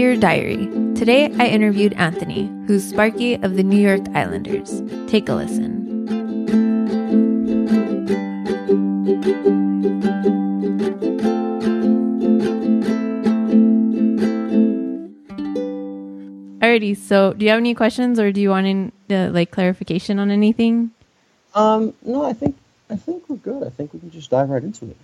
[0.00, 0.64] Dear Diary.
[0.94, 4.82] Today I interviewed Anthony, who's Sparky of the New York Islanders.
[5.06, 6.08] Take a listen.
[16.62, 20.18] Alrighty, so do you have any questions or do you want any, uh, like clarification
[20.18, 20.92] on anything?
[21.54, 22.56] Um, no, I think
[22.88, 23.66] I think we're good.
[23.66, 24.96] I think we can just dive right into it.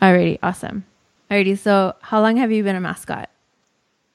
[0.00, 0.84] Alrighty, awesome.
[1.28, 3.30] Alrighty, so how long have you been a mascot?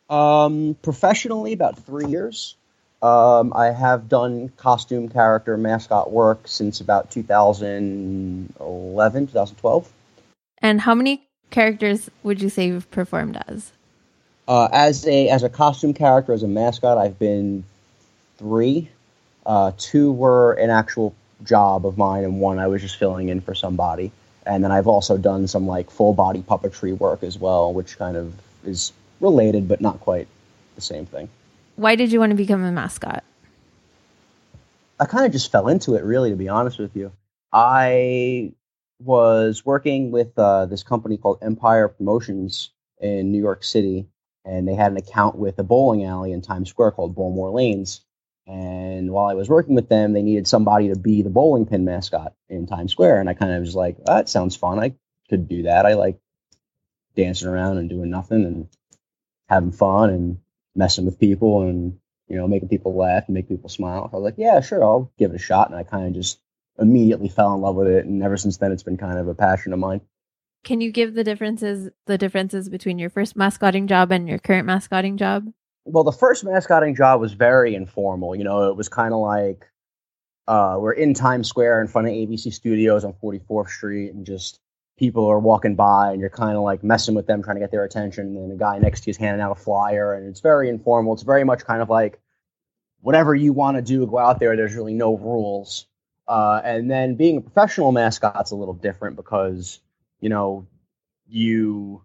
[0.09, 2.55] Um, professionally, about three years.
[3.02, 9.94] Um, I have done costume character mascot work since about 2011, 2012.
[10.62, 13.72] And how many characters would you say you've performed as?
[14.48, 17.63] Uh, as a as a costume character, as a mascot, I've been
[18.38, 18.90] three.
[19.46, 23.41] Uh, two were an actual job of mine, and one I was just filling in
[23.41, 24.12] for somebody.
[24.46, 28.16] And then I've also done some like full body puppetry work as well, which kind
[28.18, 28.34] of
[28.66, 30.27] is related but not quite
[30.75, 31.29] the same thing.
[31.75, 33.23] Why did you want to become a mascot?
[34.99, 37.11] I kind of just fell into it, really, to be honest with you.
[37.53, 38.51] I
[39.01, 44.07] was working with uh, this company called Empire Promotions in New York City,
[44.43, 48.01] and they had an account with a bowling alley in Times Square called Bowlmor Lanes.
[48.45, 51.85] And while I was working with them, they needed somebody to be the bowling pin
[51.85, 53.21] mascot in Times Square.
[53.21, 54.79] And I kind of was like, oh, that sounds fun.
[54.79, 54.95] I
[55.29, 55.85] could do that.
[55.85, 56.20] I like
[57.15, 58.67] dancing around and doing nothing and
[59.49, 60.37] having fun and
[60.75, 61.97] messing with people and
[62.27, 64.09] you know making people laugh and make people smile.
[64.11, 65.69] I was like, yeah, sure, I'll give it a shot.
[65.69, 66.39] And I kind of just
[66.78, 69.35] immediately fell in love with it, and ever since then, it's been kind of a
[69.35, 70.01] passion of mine.
[70.63, 74.66] Can you give the differences the differences between your first mascotting job and your current
[74.66, 75.51] mascotting job?
[75.85, 78.35] Well, the first mascotting job was very informal.
[78.35, 79.66] You know, it was kind of like
[80.47, 84.59] uh, we're in Times Square in front of ABC Studios on 44th Street, and just
[85.00, 87.72] people are walking by and you're kind of like messing with them, trying to get
[87.72, 88.28] their attention.
[88.28, 90.69] And then the guy next to you is handing out a flyer, and it's very
[90.69, 91.13] informal.
[91.13, 92.19] It's very much kind of like
[93.00, 94.55] whatever you want to do, go out there.
[94.55, 95.85] There's really no rules.
[96.27, 99.79] Uh, and then being a professional mascot's a little different because
[100.19, 100.67] you know
[101.27, 102.03] you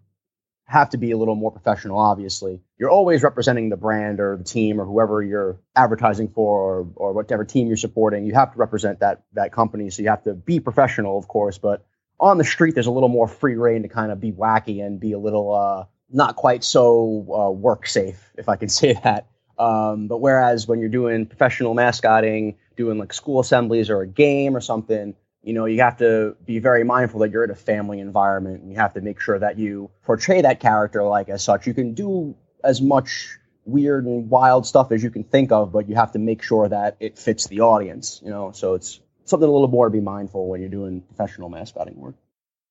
[0.67, 1.99] have to be a little more professional.
[1.99, 6.87] Obviously, you're always representing the brand or the team or whoever you're advertising for or,
[6.95, 8.25] or whatever team you're supporting.
[8.25, 11.57] You have to represent that that company, so you have to be professional, of course,
[11.57, 11.85] but
[12.19, 14.99] on the street, there's a little more free reign to kind of be wacky and
[14.99, 19.27] be a little uh, not quite so uh, work safe, if I can say that.
[19.57, 24.55] Um, but whereas when you're doing professional mascotting, doing like school assemblies or a game
[24.55, 27.99] or something, you know, you have to be very mindful that you're in a family
[27.99, 31.67] environment and you have to make sure that you portray that character like as such.
[31.67, 35.87] You can do as much weird and wild stuff as you can think of, but
[35.87, 39.47] you have to make sure that it fits the audience, you know, so it's something
[39.47, 42.15] a little more to be mindful when you're doing professional mascotting work.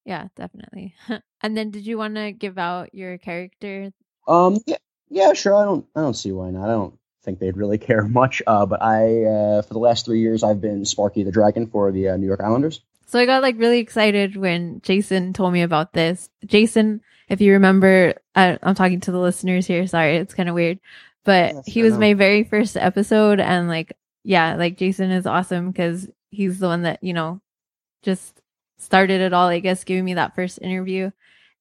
[0.04, 0.94] Yeah, definitely.
[1.42, 3.92] and then did you want to give out your character?
[4.26, 4.76] Um yeah,
[5.10, 5.54] yeah, sure.
[5.54, 6.64] I don't I don't see why not.
[6.64, 8.42] I don't think they'd really care much.
[8.46, 11.92] Uh, but I uh, for the last 3 years I've been Sparky the Dragon for
[11.92, 12.80] the uh, New York Islanders.
[13.06, 16.30] So I got like really excited when Jason told me about this.
[16.46, 19.86] Jason, if you remember, I, I'm talking to the listeners here.
[19.86, 20.80] Sorry, it's kind of weird,
[21.24, 25.70] but yes, he was my very first episode, and like, yeah, like Jason is awesome
[25.70, 27.40] because he's the one that, you know,
[28.02, 28.40] just
[28.78, 31.10] started it all, I guess, giving me that first interview.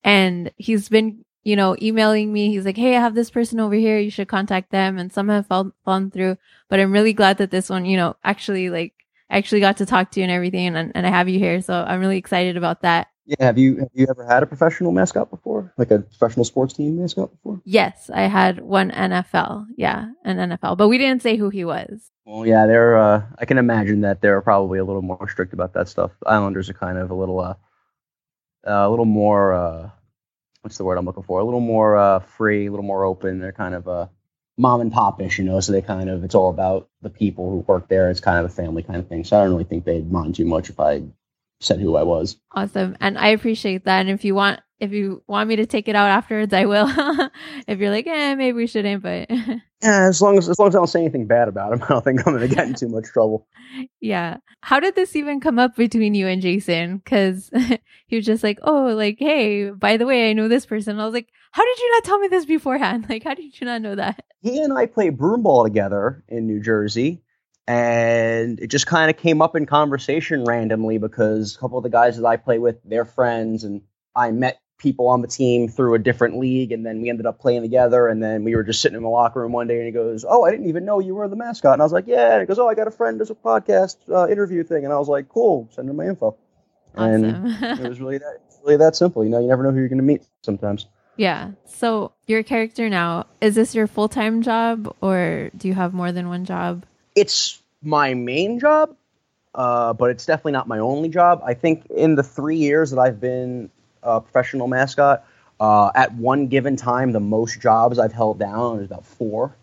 [0.03, 2.49] And he's been, you know, emailing me.
[2.49, 3.99] He's like, Hey, I have this person over here.
[3.99, 4.97] You should contact them.
[4.97, 6.37] And some have fall- fallen through,
[6.69, 8.93] but I'm really glad that this one, you know, actually like,
[9.29, 10.75] I actually got to talk to you and everything.
[10.75, 11.61] And, and I have you here.
[11.61, 13.07] So I'm really excited about that.
[13.25, 15.73] Yeah, have you have you ever had a professional mascot before?
[15.77, 17.61] Like a professional sports team mascot before?
[17.63, 19.67] Yes, I had one NFL.
[19.77, 22.11] Yeah, an NFL, but we didn't say who he was.
[22.25, 22.97] Well, yeah, they're.
[22.97, 26.11] Uh, I can imagine that they're probably a little more strict about that stuff.
[26.25, 27.55] Islanders are kind of a little, uh,
[28.65, 29.53] a little more.
[29.53, 29.89] Uh,
[30.61, 31.39] what's the word I'm looking for?
[31.39, 33.39] A little more uh, free, a little more open.
[33.39, 34.07] They're kind of uh,
[34.57, 35.61] mom and popish, you know.
[35.61, 38.09] So they kind of it's all about the people who work there.
[38.09, 39.23] It's kind of a family kind of thing.
[39.23, 41.03] So I don't really think they'd mind too much if I
[41.59, 42.37] said who I was.
[42.51, 42.97] Awesome.
[42.99, 44.01] And I appreciate that.
[44.01, 46.87] And if you want if you want me to take it out afterwards, I will.
[47.67, 49.29] if you're like, eh, maybe we shouldn't, but
[49.81, 51.87] yeah, as long as as long as I don't say anything bad about him, I
[51.87, 53.47] don't think I'm gonna get in too much trouble.
[54.01, 54.37] Yeah.
[54.61, 56.97] How did this even come up between you and Jason?
[56.97, 57.49] Because
[58.07, 60.99] he was just like, oh, like, hey, by the way, I know this person.
[60.99, 63.05] I was like, how did you not tell me this beforehand?
[63.07, 64.25] Like, how did you not know that?
[64.41, 67.22] He and I play broomball together in New Jersey
[67.67, 71.89] and it just kind of came up in conversation randomly because a couple of the
[71.89, 73.81] guys that I play with, they're friends, and
[74.15, 77.39] I met people on the team through a different league, and then we ended up
[77.39, 78.07] playing together.
[78.07, 80.25] And then we were just sitting in the locker room one day, and he goes,
[80.27, 82.41] "Oh, I didn't even know you were the mascot." And I was like, "Yeah." And
[82.41, 84.97] he goes, "Oh, I got a friend does a podcast uh, interview thing," and I
[84.97, 86.35] was like, "Cool, send him my info."
[86.95, 87.23] Awesome.
[87.23, 89.23] And it was really that really that simple.
[89.23, 90.87] You know, you never know who you're going to meet sometimes.
[91.15, 91.51] Yeah.
[91.65, 96.11] So your character now, is this your full time job or do you have more
[96.11, 96.85] than one job?
[97.15, 98.95] It's my main job,
[99.53, 101.41] uh, but it's definitely not my only job.
[101.45, 103.69] I think in the three years that I've been
[104.01, 105.25] a professional mascot,
[105.59, 109.55] uh, at one given time, the most jobs I've held down is about four.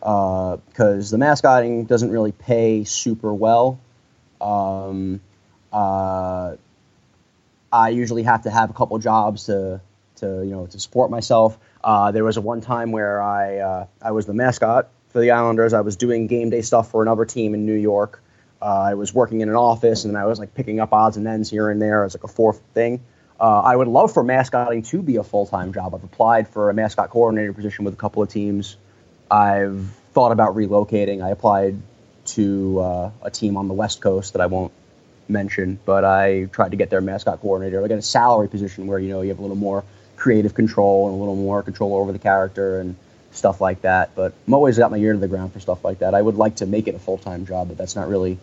[0.00, 3.80] Because uh, the mascotting doesn't really pay super well.
[4.40, 5.20] Um,
[5.72, 6.56] uh,
[7.72, 9.80] I usually have to have a couple jobs to
[10.16, 11.58] to you know to support myself.
[11.82, 15.32] Uh, there was a one time where I uh, I was the mascot for the
[15.32, 15.72] Islanders.
[15.74, 18.22] I was doing game day stuff for another team in New York.
[18.62, 21.26] Uh, I was working in an office, and I was like picking up odds and
[21.26, 23.00] ends here and there as like a fourth thing.
[23.40, 25.92] Uh, I would love for mascotting to be a full time job.
[25.92, 28.76] I've applied for a mascot coordinator position with a couple of teams.
[29.28, 31.20] I've thought about relocating.
[31.20, 31.76] I applied
[32.26, 34.72] to uh, a team on the West Coast that I won't
[35.28, 39.00] mention, but I tried to get their mascot coordinator, like in a salary position where
[39.00, 39.82] you know you have a little more
[40.14, 42.94] creative control and a little more control over the character and
[43.32, 44.14] stuff like that.
[44.14, 46.14] But I'm always got my ear to the ground for stuff like that.
[46.14, 48.38] I would like to make it a full time job, but that's not really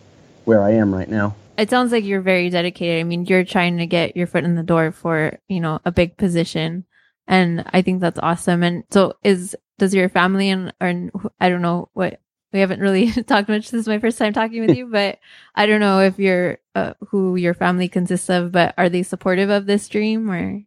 [0.45, 1.35] where I am right now.
[1.57, 2.99] It sounds like you're very dedicated.
[2.99, 5.91] I mean, you're trying to get your foot in the door for, you know, a
[5.91, 6.85] big position.
[7.27, 8.61] And I think that's awesome.
[8.61, 12.19] And so is, does your family and, or I don't know what,
[12.51, 13.71] we haven't really talked much.
[13.71, 15.19] This is my first time talking with you, but
[15.55, 19.49] I don't know if you're, uh, who your family consists of, but are they supportive
[19.49, 20.61] of this dream or?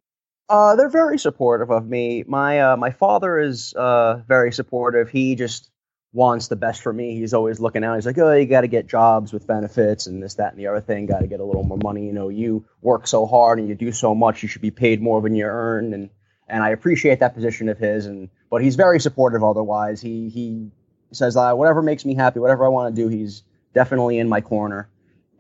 [0.49, 2.25] Uh, they're very supportive of me.
[2.27, 5.11] My uh, my father is uh, very supportive.
[5.11, 5.71] He just
[6.15, 7.19] wants the best for me.
[7.19, 7.97] He's always looking out.
[7.97, 10.67] He's like, oh, you got to get jobs with benefits and this, that, and the
[10.69, 11.05] other thing.
[11.05, 12.07] Got to get a little more money.
[12.07, 14.43] You know, you work so hard and you do so much.
[14.43, 15.93] You should be paid more than you earn.
[15.93, 16.11] And
[16.49, 18.07] and I appreciate that position of his.
[18.07, 19.45] And but he's very supportive.
[19.45, 20.71] Otherwise, he he
[21.13, 23.09] says uh, whatever makes me happy, whatever I want to do.
[23.09, 23.43] He's
[23.75, 24.89] definitely in my corner.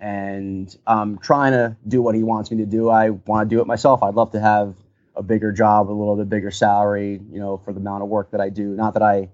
[0.00, 2.90] And I'm trying to do what he wants me to do.
[2.90, 4.02] I want to do it myself.
[4.02, 4.76] I'd love to have
[5.18, 8.30] a bigger job, a little bit bigger salary, you know, for the amount of work
[8.30, 8.68] that I do.
[8.68, 9.30] Not that I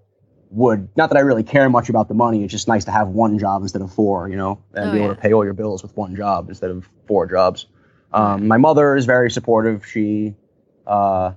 [0.50, 2.42] would, not that I really care much about the money.
[2.42, 4.98] It's just nice to have one job instead of four, you know, and oh, be
[4.98, 5.14] able yeah.
[5.14, 7.66] to pay all your bills with one job instead of four jobs.
[8.12, 9.86] Um, my mother is very supportive.
[9.86, 10.36] She,
[10.86, 11.32] uh,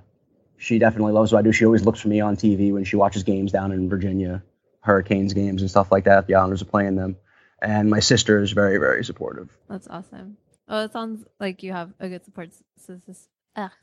[0.56, 1.52] she definitely loves what I do.
[1.52, 4.42] She always looks for me on TV when she watches games down in Virginia,
[4.80, 6.26] Hurricanes games and stuff like that.
[6.26, 7.16] The Islanders are playing them.
[7.60, 9.50] And my sister is very, very supportive.
[9.68, 10.36] That's awesome.
[10.68, 12.50] Oh, it sounds like you have a good support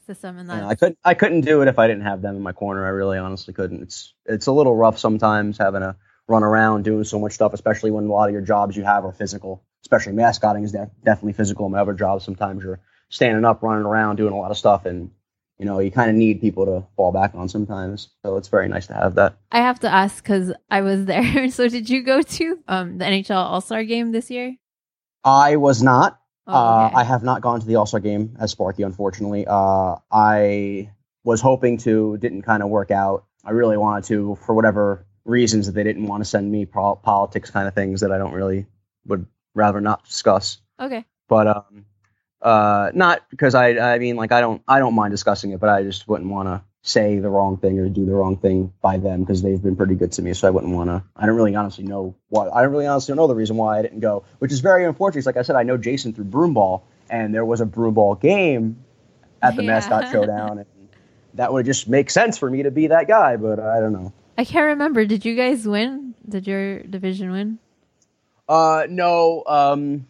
[0.05, 0.57] system and that.
[0.57, 2.85] Yeah, I couldn't I couldn't do it if I didn't have them in my corner.
[2.85, 3.81] I really honestly couldn't.
[3.83, 5.95] It's it's a little rough sometimes having to
[6.27, 9.05] run around doing so much stuff, especially when a lot of your jobs you have
[9.05, 9.63] are physical.
[9.83, 11.69] Especially mascotting is def- definitely physical.
[11.69, 12.79] My other jobs sometimes you're
[13.09, 15.11] standing up, running around, doing a lot of stuff, and
[15.59, 18.09] you know you kind of need people to fall back on sometimes.
[18.23, 19.37] So it's very nice to have that.
[19.51, 21.49] I have to ask because I was there.
[21.51, 24.55] so did you go to um, the NHL All Star game this year?
[25.23, 26.19] I was not.
[26.47, 26.95] Oh, uh, okay.
[26.95, 29.45] uh, I have not gone to the All Star game as Sparky, unfortunately.
[29.47, 30.91] Uh, I
[31.23, 33.25] was hoping to, didn't kind of work out.
[33.43, 36.95] I really wanted to, for whatever reasons that they didn't want to send me pro-
[36.95, 38.67] politics kind of things that I don't really
[39.07, 39.25] would
[39.55, 40.59] rather not discuss.
[40.79, 41.03] Okay.
[41.27, 41.85] But um,
[42.41, 45.69] uh, not because I, I mean, like I don't, I don't mind discussing it, but
[45.69, 48.97] I just wouldn't want to say the wrong thing or do the wrong thing by
[48.97, 50.33] them because they've been pretty good to me.
[50.33, 51.03] So I wouldn't want to.
[51.15, 52.53] I don't really honestly know what.
[52.53, 55.25] I don't really honestly know the reason why I didn't go, which is very unfortunate.
[55.25, 58.85] Like I said, I know Jason through Broomball, and there was a Broomball game
[59.41, 59.71] at the yeah.
[59.71, 60.67] mascot showdown, and
[61.33, 63.35] that would just make sense for me to be that guy.
[63.35, 64.13] But I don't know.
[64.37, 65.05] I can't remember.
[65.05, 66.13] Did you guys win?
[66.29, 67.57] Did your division win?
[68.47, 69.43] Uh, no.
[69.47, 70.05] Um,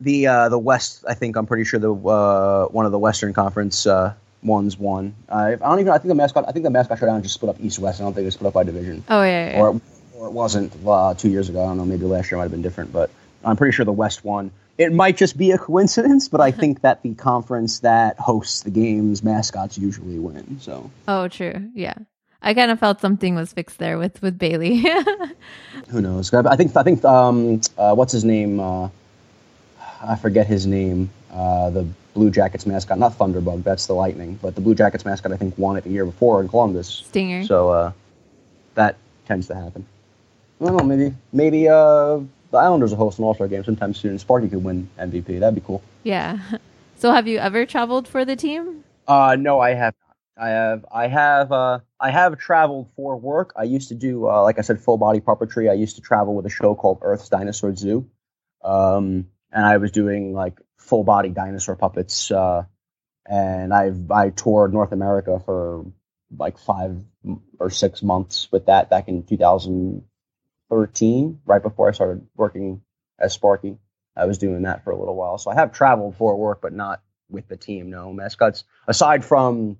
[0.00, 1.04] the uh, the West.
[1.06, 5.14] I think I'm pretty sure the uh, one of the Western Conference uh, one's one.
[5.28, 5.92] I, I don't even.
[5.92, 6.44] I think the mascot.
[6.48, 8.00] I think the mascot showdown just split up east west.
[8.00, 9.04] I don't think they split up by division.
[9.08, 9.50] Oh yeah.
[9.50, 9.60] yeah.
[9.60, 9.80] Or,
[10.14, 11.62] or it wasn't uh, two years ago.
[11.62, 11.84] I don't know.
[11.84, 13.10] Maybe last year might have been different, but
[13.44, 14.50] I'm pretty sure the West won.
[14.78, 18.70] It might just be a coincidence, but I think that the conference that hosts the
[18.70, 20.58] games mascots usually win.
[20.60, 20.90] So.
[21.06, 21.70] Oh, true.
[21.74, 21.94] Yeah.
[22.44, 24.84] I kind of felt something was fixed there with with Bailey.
[25.90, 26.34] Who knows?
[26.34, 28.58] I think I think um, uh, what's his name?
[28.58, 28.88] Uh,
[30.02, 31.10] I forget his name.
[31.32, 35.32] Uh, the Blue Jackets mascot, not Thunderbug, that's the Lightning, but the Blue Jackets mascot
[35.32, 36.88] I think won it the year before in Columbus.
[36.88, 37.44] Stinger.
[37.44, 37.92] So uh,
[38.74, 39.86] that tends to happen.
[40.60, 43.94] I don't know, maybe maybe uh, the Islanders will host an All Star game sometime
[43.94, 44.18] soon.
[44.18, 45.40] Sparky could win MVP.
[45.40, 45.82] That'd be cool.
[46.02, 46.38] Yeah.
[47.02, 48.84] So have you ever traveled for the team?
[49.08, 50.16] Uh, no, I have not.
[50.46, 53.52] I have I have uh, I have traveled for work.
[53.56, 55.68] I used to do uh, like I said, full body puppetry.
[55.68, 58.08] I used to travel with a show called Erth's Dinosaur Zoo.
[58.62, 60.60] Um, and I was doing like
[60.92, 62.30] full body dinosaur puppets.
[62.30, 62.64] Uh,
[63.24, 65.86] and I've I toured North America for
[66.36, 66.98] like five
[67.58, 72.82] or six months with that back in 2013, right before I started working
[73.18, 73.78] as Sparky.
[74.14, 76.74] I was doing that for a little while, so I have traveled for work, but
[76.74, 77.88] not with the team.
[77.88, 79.78] No mascots aside from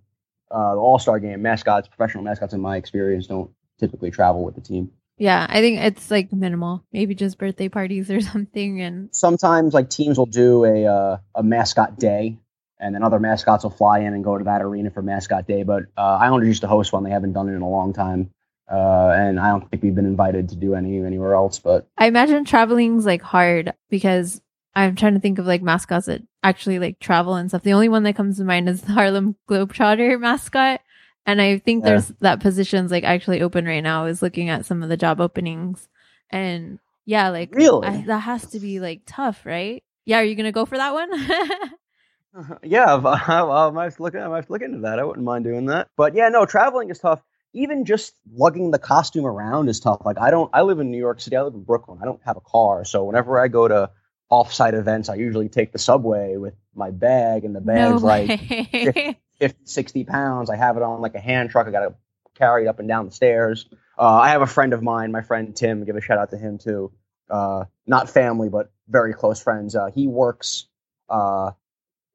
[0.50, 4.54] uh, the All Star game, mascots, professional mascots, in my experience, don't typically travel with
[4.54, 4.90] the team.
[5.22, 6.84] Yeah, I think it's like minimal.
[6.92, 8.80] Maybe just birthday parties or something.
[8.80, 12.38] And sometimes like teams will do a uh, a mascot day,
[12.80, 15.62] and then other mascots will fly in and go to that arena for mascot day.
[15.62, 18.32] But uh, Islanders used to host one; they haven't done it in a long time.
[18.68, 21.60] Uh, and I don't think we've been invited to do any anywhere else.
[21.60, 24.40] But I imagine traveling's like hard because
[24.74, 27.62] I'm trying to think of like mascots that actually like travel and stuff.
[27.62, 30.80] The only one that comes to mind is the Harlem Globetrotter mascot.
[31.24, 31.90] And I think yeah.
[31.90, 35.20] there's that position's like actually open right now is looking at some of the job
[35.20, 35.88] openings.
[36.30, 39.82] And yeah, like really I, that has to be like tough, right?
[40.04, 40.18] Yeah.
[40.18, 41.12] Are you going to go for that one?
[42.50, 42.94] uh, yeah.
[43.04, 44.98] I, I, I might look, I might look into that.
[44.98, 45.88] I wouldn't mind doing that.
[45.96, 47.22] But yeah, no, traveling is tough
[47.54, 50.02] even just lugging the costume around is tough.
[50.04, 51.36] Like I don't, I live in New York City.
[51.36, 51.98] I live in Brooklyn.
[52.00, 53.90] I don't have a car, so whenever I go to
[54.30, 59.18] offsite events, I usually take the subway with my bag, and the bag's no like
[59.42, 60.50] 50, 60 pounds.
[60.50, 61.66] I have it on like a hand truck.
[61.66, 61.94] I got to
[62.34, 63.68] carry it up and down the stairs.
[63.98, 65.84] Uh, I have a friend of mine, my friend Tim.
[65.84, 66.92] Give a shout out to him too.
[67.30, 69.74] Uh, not family, but very close friends.
[69.74, 70.66] Uh, he works
[71.08, 71.50] uh,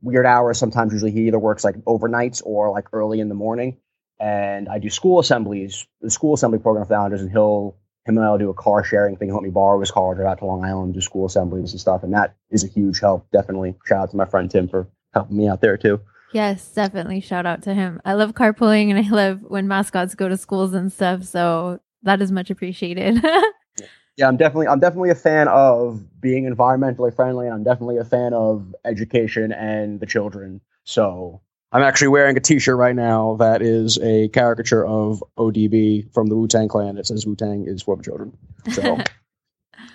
[0.01, 0.57] weird hours.
[0.57, 3.77] Sometimes, usually, he either works like overnights or like early in the morning
[4.19, 8.25] and I do school assemblies, the school assembly program for founders, and he'll him and
[8.25, 9.27] I'll do a car sharing thing.
[9.27, 11.79] He'll let me borrow his car, drive out to Long Island, do school assemblies and
[11.79, 13.29] stuff, and that is a huge help.
[13.31, 16.00] Definitely shout out to my friend Tim for helping me out there too.
[16.34, 18.01] Yes, definitely shout out to him.
[18.03, 21.24] I love carpooling and I love when mascots go to schools and stuff.
[21.24, 23.24] So that is much appreciated.
[24.17, 28.03] yeah, I'm definitely I'm definitely a fan of being environmentally friendly and I'm definitely a
[28.03, 30.62] fan of education and the children.
[30.84, 31.41] So
[31.72, 36.36] I'm actually wearing a T-shirt right now that is a caricature of ODB from the
[36.36, 36.98] Wu Tang Clan.
[36.98, 38.38] It says Wu Tang is for the children.
[38.72, 38.98] So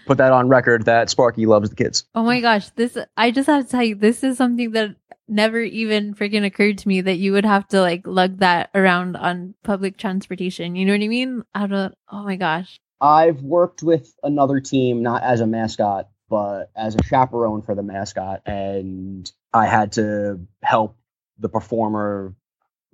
[0.07, 2.05] put that on record that Sparky loves the kids.
[2.15, 4.97] Oh my gosh, this I just have to tell you, this is something that
[5.29, 9.17] never even freaking occurred to me that you would have to like lug that around
[9.17, 10.77] on public transportation.
[10.77, 11.43] You know what I mean?
[11.55, 11.95] I don't.
[12.11, 12.79] Oh my gosh.
[13.01, 17.83] I've worked with another team, not as a mascot, but as a chaperone for the
[17.83, 20.97] mascot, and I had to help
[21.39, 22.35] the performer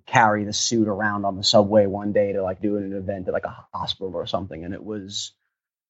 [0.06, 3.34] carry the suit around on the subway one day to like do an event at
[3.34, 5.32] like a hospital or something and it was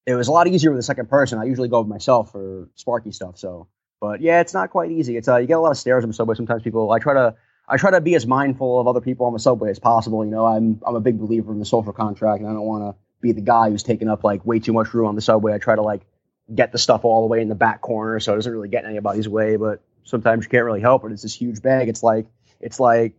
[0.05, 1.39] it was a lot easier with a second person.
[1.39, 3.67] I usually go with myself for sparky stuff so
[4.01, 5.17] but yeah it's not quite easy.
[5.17, 7.13] It's uh, you get a lot of stares on the subway sometimes people i try
[7.13, 7.35] to
[7.67, 10.31] i try to be as mindful of other people on the subway as possible you
[10.31, 12.99] know i'm i'm a big believer in the social contract and i don't want to
[13.21, 15.53] be the guy who's taking up like way too much room on the subway.
[15.53, 16.01] I try to like
[16.53, 18.83] get the stuff all the way in the back corner so it doesn't really get
[18.83, 21.11] in anybody's way but sometimes you can't really help it.
[21.11, 21.89] It's this huge bag.
[21.89, 22.25] It's like
[22.59, 23.13] it's like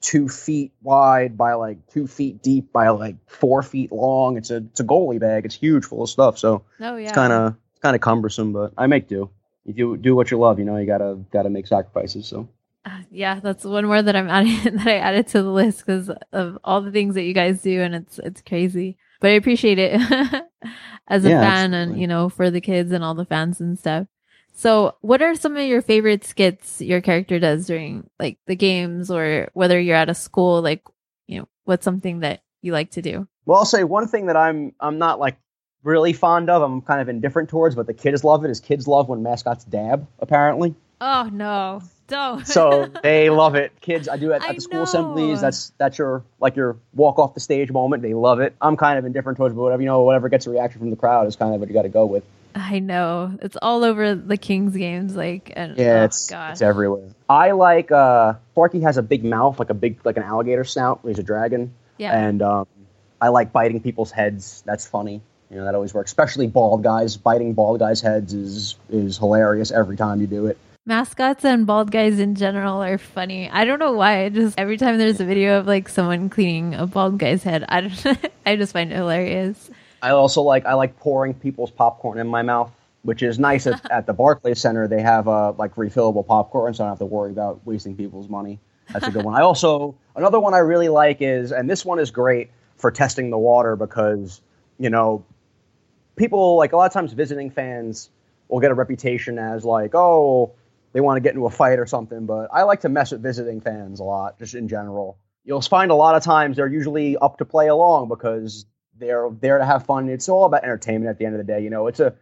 [0.00, 4.36] two feet wide by like two feet deep by like four feet long.
[4.36, 5.44] It's a it's a goalie bag.
[5.44, 6.38] It's huge, full of stuff.
[6.38, 7.06] So oh, yeah.
[7.08, 9.30] it's kind of it's kind of cumbersome, but I make do.
[9.64, 10.58] You do do what you love.
[10.58, 12.26] You know, you gotta gotta make sacrifices.
[12.26, 12.48] So.
[12.84, 16.10] Uh, yeah, that's one more that I'm adding that I added to the list because
[16.32, 18.96] of all the things that you guys do, and it's it's crazy.
[19.20, 20.00] But I appreciate it
[21.08, 23.78] as a yeah, fan, and you know, for the kids and all the fans and
[23.78, 24.06] stuff.
[24.58, 29.08] So, what are some of your favorite skits your character does during like the games
[29.08, 30.82] or whether you're at a school like,
[31.28, 33.28] you know, what's something that you like to do?
[33.46, 35.36] Well, I'll say one thing that I'm I'm not like
[35.84, 38.88] really fond of, I'm kind of indifferent towards, but the kids love it is kids
[38.88, 40.74] love when mascots dab, apparently.
[41.00, 41.80] Oh no.
[42.08, 42.44] Don't.
[42.44, 43.80] so they love it.
[43.80, 44.82] Kids, I do it at, the school know.
[44.82, 45.40] assemblies.
[45.40, 48.02] That's that's your like your walk off the stage moment.
[48.02, 48.56] They love it.
[48.60, 50.96] I'm kind of indifferent towards, but whatever you know, whatever gets a reaction from the
[50.96, 52.24] crowd is kind of what you got to go with.
[52.54, 56.52] I know it's all over the Kings games, like and yeah, oh, it's God.
[56.52, 57.08] it's everywhere.
[57.28, 61.00] I like uh Sparky has a big mouth, like a big like an alligator snout.
[61.04, 61.74] He's a dragon.
[61.98, 62.66] Yeah, and um,
[63.20, 64.62] I like biting people's heads.
[64.66, 65.20] That's funny.
[65.50, 67.16] You know that always works, especially bald guys.
[67.16, 70.58] Biting bald guys' heads is is hilarious every time you do it.
[70.86, 73.50] Mascots and bald guys in general are funny.
[73.50, 74.24] I don't know why.
[74.24, 77.64] I just every time there's a video of like someone cleaning a bald guy's head,
[77.68, 78.30] I don't.
[78.46, 79.70] I just find it hilarious.
[80.02, 82.70] I also like I like pouring people's popcorn in my mouth,
[83.02, 84.86] which is nice at, at the Barclays Center.
[84.88, 88.28] They have uh, like refillable popcorn, so I don't have to worry about wasting people's
[88.28, 88.58] money.
[88.92, 89.34] That's a good one.
[89.34, 93.30] I also another one I really like is, and this one is great for testing
[93.30, 94.40] the water because
[94.78, 95.24] you know
[96.16, 98.10] people like a lot of times visiting fans
[98.48, 100.52] will get a reputation as like oh
[100.92, 103.22] they want to get into a fight or something, but I like to mess with
[103.22, 105.18] visiting fans a lot, just in general.
[105.44, 108.64] You'll find a lot of times they're usually up to play along because
[108.98, 110.08] they're there to have fun.
[110.08, 111.62] It's all about entertainment at the end of the day.
[111.62, 112.14] You know, it's a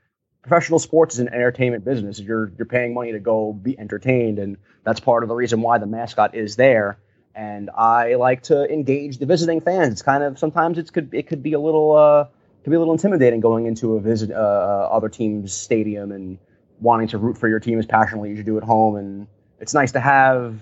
[0.43, 2.21] professional sports is an entertainment business.
[2.21, 5.79] You're you're paying money to go be entertained, and that's part of the reason why
[5.79, 6.99] the mascot is there.
[7.35, 9.93] And I like to engage the visiting fans.
[9.93, 12.25] It's kind of sometimes it's could it could be a little uh
[12.65, 16.39] could be a little intimidating going into a visit uh, uh, other team's stadium and
[16.81, 18.97] wanting to root for your team as passionately as you do at home.
[18.97, 19.27] And
[19.61, 20.61] it's nice to have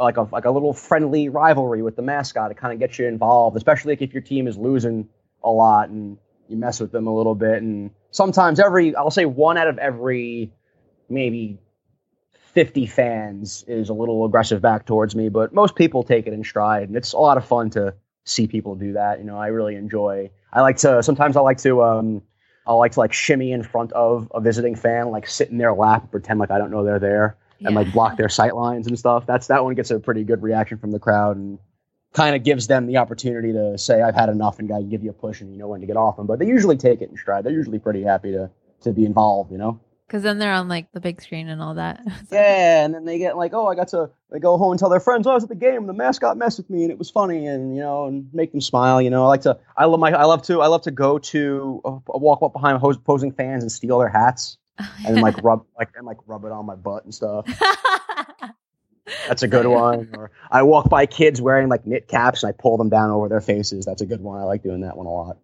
[0.00, 2.50] like a like a little friendly rivalry with the mascot.
[2.50, 5.08] It kind of gets you involved, especially like if your team is losing
[5.44, 6.18] a lot and
[6.48, 7.62] you mess with them a little bit.
[7.62, 10.52] And sometimes every I'll say one out of every
[11.08, 11.58] maybe
[12.52, 16.44] 50 fans is a little aggressive back towards me, but most people take it in
[16.44, 17.94] stride, and it's a lot of fun to
[18.24, 19.18] see people do that.
[19.18, 20.30] You know, I really enjoy.
[20.52, 22.22] I like to sometimes I like to um
[22.66, 25.72] I like to like shimmy in front of a visiting fan, like sit in their
[25.72, 27.68] lap, pretend like I don't know they're there, yeah.
[27.68, 29.26] and like block their sight lines and stuff.
[29.26, 31.58] That's that one gets a pretty good reaction from the crowd and
[32.12, 35.02] kind of gives them the opportunity to say I've had enough and I can give
[35.02, 36.26] you a push and you know when to get off them.
[36.26, 37.44] But they usually take it in stride.
[37.44, 38.50] They're usually pretty happy to
[38.82, 39.50] to be involved.
[39.52, 39.80] You know.
[40.12, 42.02] Because then they're on like the big screen and all that.
[42.30, 44.10] yeah, and then they get like, oh, I got to.
[44.30, 45.86] They go home and tell their friends, oh, I was at the game.
[45.86, 48.60] The mascot messed with me, and it was funny, and you know, and make them
[48.60, 49.00] smile.
[49.00, 49.58] You know, I like to.
[49.74, 50.12] I love my.
[50.12, 50.60] I love to.
[50.60, 54.10] I love to go to a, a walk up behind opposing fans and steal their
[54.10, 57.46] hats, and then like rub like and like rub it on my butt and stuff.
[59.26, 60.10] That's a good one.
[60.14, 63.28] Or I walk by kids wearing like knit caps and I pull them down over
[63.28, 63.84] their faces.
[63.84, 64.40] That's a good one.
[64.40, 65.38] I like doing that one a lot.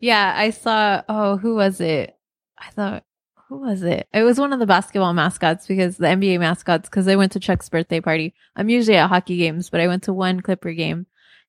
[0.00, 1.02] Yeah, I saw.
[1.08, 2.16] Oh, who was it?
[2.58, 3.04] I thought
[3.48, 4.06] who was it?
[4.12, 7.40] It was one of the basketball mascots because the NBA mascots, because I went to
[7.40, 8.34] Chuck's birthday party.
[8.54, 11.06] I'm usually at hockey games, but I went to one Clipper game.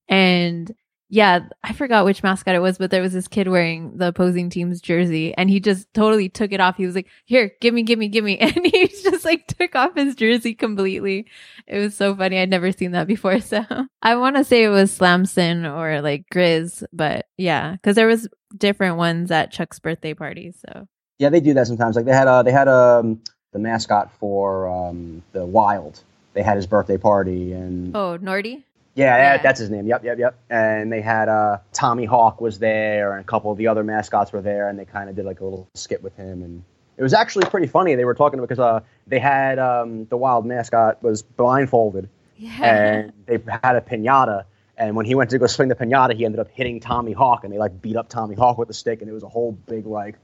[0.08, 0.74] And
[1.12, 4.52] yeah, I forgot which mascot it was, but there was this kid wearing the opposing
[4.52, 6.78] team's jersey and he just totally took it off.
[6.78, 8.38] He was like, here, give me, give me, give me.
[8.50, 11.26] And he just like took off his jersey completely.
[11.66, 12.40] It was so funny.
[12.40, 13.40] I'd never seen that before.
[13.50, 13.66] So
[14.04, 18.28] I want to say it was Slamson or like Grizz, but yeah, cause there was
[18.56, 20.52] different ones at Chuck's birthday party.
[20.52, 20.88] So
[21.18, 21.96] yeah, they do that sometimes.
[21.96, 23.22] Like they had uh, they had um,
[23.54, 26.04] the mascot for um, the Wild.
[26.34, 28.64] They had his birthday party and oh Nordy.
[29.00, 29.88] Yeah, yeah, that's his name.
[29.88, 30.40] Yep, yep, yep.
[30.50, 34.34] And they had uh, Tommy Hawk was there, and a couple of the other mascots
[34.34, 36.64] were there, and they kind of did like a little skit with him, and
[36.98, 37.96] it was actually pretty funny.
[37.96, 42.50] They were talking because uh, they had um, the wild mascot was blindfolded, yeah.
[42.62, 44.44] and they had a pinata,
[44.78, 47.46] and when he went to go swing the pinata, he ended up hitting Tommy Hawk,
[47.46, 49.54] and they like beat up Tommy Hawk with a stick, and it was a whole
[49.54, 50.16] big like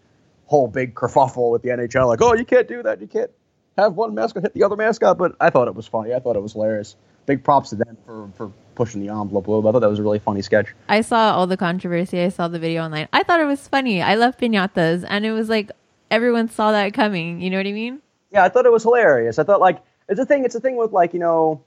[0.48, 3.02] whole big kerfuffle with the NHL, like, oh, you can't do that.
[3.02, 3.32] You can't
[3.78, 5.18] have one mascot hit the other mascot.
[5.18, 6.14] But I thought it was funny.
[6.14, 6.96] I thought it was hilarious.
[7.26, 9.70] Big props to them for, for pushing the envelope a little bit.
[9.70, 10.74] I thought that was a really funny sketch.
[10.90, 12.22] I saw all the controversy.
[12.22, 13.08] I saw the video online.
[13.14, 14.02] I thought it was funny.
[14.02, 15.72] I love pinatas, and it was like
[16.12, 17.42] everyone saw that coming.
[17.42, 18.02] You know what I mean?
[18.32, 19.40] Yeah, I thought it was hilarious.
[19.40, 20.46] I thought like it's a thing.
[20.46, 21.64] It's a thing with like you know,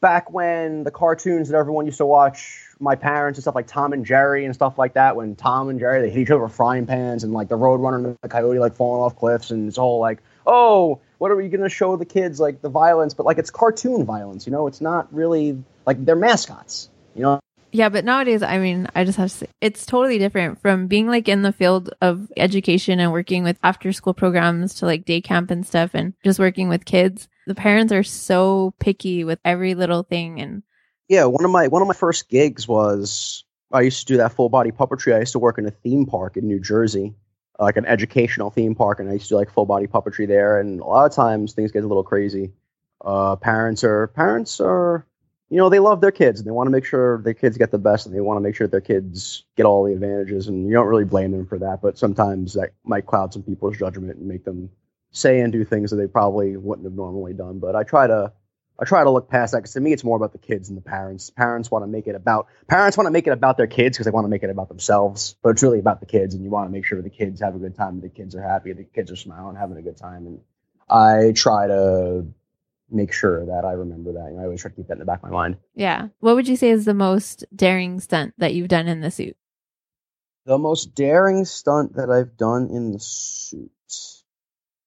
[0.00, 3.92] back when the cartoons that everyone used to watch my parents and stuff like Tom
[3.92, 5.16] and Jerry and stuff like that.
[5.16, 7.96] When Tom and Jerry they hit each other with frying pans and like the Roadrunner
[7.96, 11.48] and the Coyote like falling off cliffs and it's all like, oh, what are we
[11.48, 13.14] gonna show the kids like the violence?
[13.14, 14.66] But like it's cartoon violence, you know.
[14.66, 17.40] It's not really like they're mascots, you know.
[17.72, 21.08] Yeah, but nowadays, I mean, I just have to say, it's totally different from being
[21.08, 25.20] like in the field of education and working with after school programs to like day
[25.20, 27.28] camp and stuff and just working with kids.
[27.48, 30.62] The parents are so picky with every little thing and
[31.08, 34.32] yeah, one of my one of my first gigs was I used to do that
[34.32, 35.14] full body puppetry.
[35.14, 37.14] I used to work in a theme park in New Jersey,
[37.58, 40.58] like an educational theme park, and I used to do like full body puppetry there.
[40.58, 42.52] And a lot of times things get a little crazy.
[43.04, 45.06] Uh, parents are parents are
[45.54, 47.70] you know they love their kids and they want to make sure their kids get
[47.70, 50.66] the best and they want to make sure their kids get all the advantages and
[50.66, 54.16] you don't really blame them for that but sometimes that might cloud some people's judgment
[54.16, 54.68] and make them
[55.12, 58.32] say and do things that they probably wouldn't have normally done but i try to
[58.76, 60.76] I try to look past that because to me it's more about the kids and
[60.76, 61.30] the parents.
[61.30, 64.06] Parents want to make it about parents want to make it about their kids because
[64.06, 66.50] they want to make it about themselves, but it's really about the kids, and you
[66.50, 68.82] want to make sure the kids have a good time, the kids are happy, the
[68.82, 70.40] kids are smiling, having a good time, and
[70.90, 72.26] I try to
[72.90, 74.30] make sure that I remember that.
[74.30, 75.56] You know, I always try to keep that in the back of my mind.
[75.74, 76.08] Yeah.
[76.20, 79.36] What would you say is the most daring stunt that you've done in the suit?
[80.46, 83.70] The most daring stunt that I've done in the suit.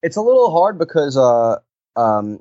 [0.03, 1.57] It's a little hard because uh
[1.95, 2.39] um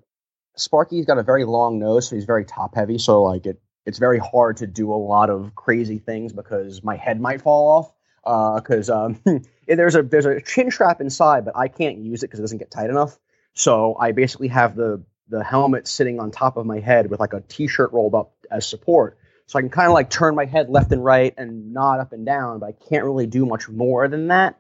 [0.57, 2.99] Sparky's got a very long nose, so he's very top heavy.
[2.99, 6.97] So like it, it's very hard to do a lot of crazy things because my
[6.97, 7.93] head might fall off.
[8.25, 9.21] Because uh, um,
[9.69, 12.59] there's a there's a chin strap inside, but I can't use it because it doesn't
[12.59, 13.19] get tight enough.
[13.55, 17.33] So I basically have the the helmet sitting on top of my head with like
[17.33, 19.19] a t-shirt rolled up as support.
[19.47, 22.13] So I can kind of like turn my head left and right and nod up
[22.13, 24.59] and down, but I can't really do much more than that.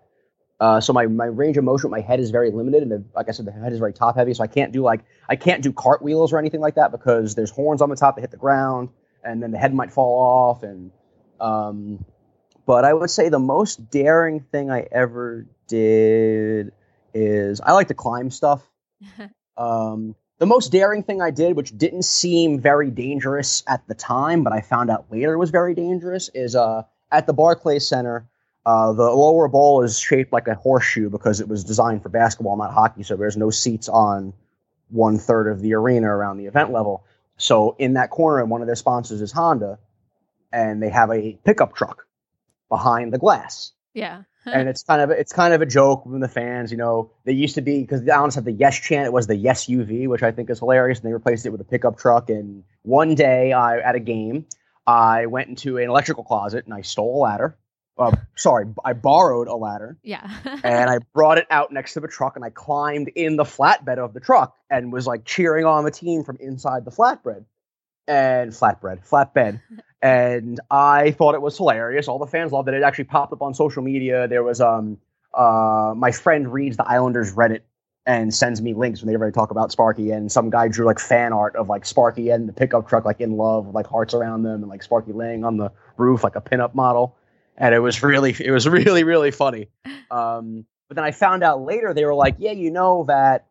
[0.58, 3.04] Uh, so my, my range of motion with my head is very limited, and the,
[3.14, 4.32] like I said, the head is very top heavy.
[4.32, 7.50] So I can't do like I can't do cartwheels or anything like that because there's
[7.50, 8.88] horns on the top that hit the ground,
[9.22, 10.62] and then the head might fall off.
[10.62, 10.92] And
[11.40, 12.04] um,
[12.64, 16.72] but I would say the most daring thing I ever did
[17.12, 18.62] is I like to climb stuff.
[19.58, 24.44] um, the most daring thing I did, which didn't seem very dangerous at the time,
[24.44, 28.26] but I found out later was very dangerous, is uh, at the Barclays Center
[28.66, 32.56] uh, the lower bowl is shaped like a horseshoe because it was designed for basketball,
[32.56, 33.04] not hockey.
[33.04, 34.34] So there's no seats on
[34.88, 37.04] one third of the arena around the event level.
[37.36, 39.78] So in that corner, and one of their sponsors is Honda,
[40.52, 42.08] and they have a pickup truck
[42.68, 43.70] behind the glass.
[43.94, 44.22] Yeah.
[44.46, 46.70] And it's kind of it's kind of a joke from the fans.
[46.70, 49.06] You know, they used to be because the Islanders had the Yes chant.
[49.06, 51.60] It was the Yes UV, which I think is hilarious, and they replaced it with
[51.60, 52.30] a pickup truck.
[52.30, 54.46] And one day, I at a game,
[54.86, 57.58] I went into an electrical closet and I stole a ladder.
[57.98, 59.96] Uh, sorry, I borrowed a ladder.
[60.02, 60.30] Yeah.
[60.64, 63.98] and I brought it out next to the truck and I climbed in the flatbed
[63.98, 67.44] of the truck and was like cheering on the team from inside the flatbed
[68.06, 69.60] and flatbread, flatbed.
[70.02, 72.08] And I thought it was hilarious.
[72.08, 72.74] All the fans loved it.
[72.74, 74.28] It actually popped up on social media.
[74.28, 74.98] There was um
[75.34, 77.60] uh my friend reads the Islanders Reddit
[78.06, 81.00] and sends me links when they ever talk about Sparky and some guy drew like
[81.00, 84.14] fan art of like Sparky and the pickup truck like in love with like hearts
[84.14, 87.16] around them and like Sparky laying on the roof like a pinup model
[87.56, 89.68] and it was really it was really really funny.
[90.10, 93.46] Um, but then I found out later they were like, yeah, you know that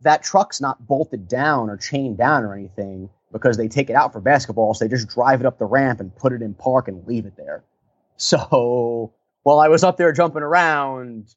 [0.00, 4.12] that truck's not bolted down or chained down or anything because they take it out
[4.12, 6.88] for basketball, so they just drive it up the ramp and put it in park
[6.88, 7.64] and leave it there.
[8.18, 11.34] So while I was up there jumping around,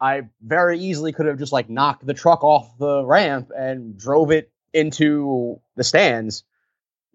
[0.00, 4.32] I very easily could have just like knocked the truck off the ramp and drove
[4.32, 6.42] it into the stands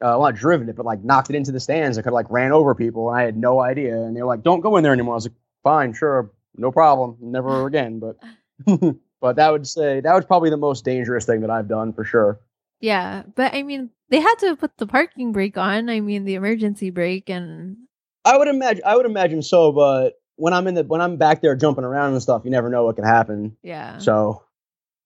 [0.01, 1.97] uh, well, not driven it, but like knocked it into the stands.
[1.97, 3.95] I could have like ran over people, and I had no idea.
[3.95, 6.71] And they were like, "Don't go in there anymore." I was like, "Fine, sure, no
[6.71, 8.17] problem, never again." But
[9.21, 12.03] but that would say that was probably the most dangerous thing that I've done for
[12.03, 12.39] sure.
[12.79, 15.89] Yeah, but I mean, they had to put the parking brake on.
[15.89, 17.77] I mean, the emergency brake, and
[18.23, 19.71] I would imagine I would imagine so.
[19.71, 22.69] But when I'm in the when I'm back there jumping around and stuff, you never
[22.69, 23.57] know what can happen.
[23.63, 23.97] Yeah.
[23.97, 24.43] So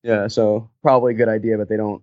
[0.04, 2.02] yeah, so probably a good idea, but they don't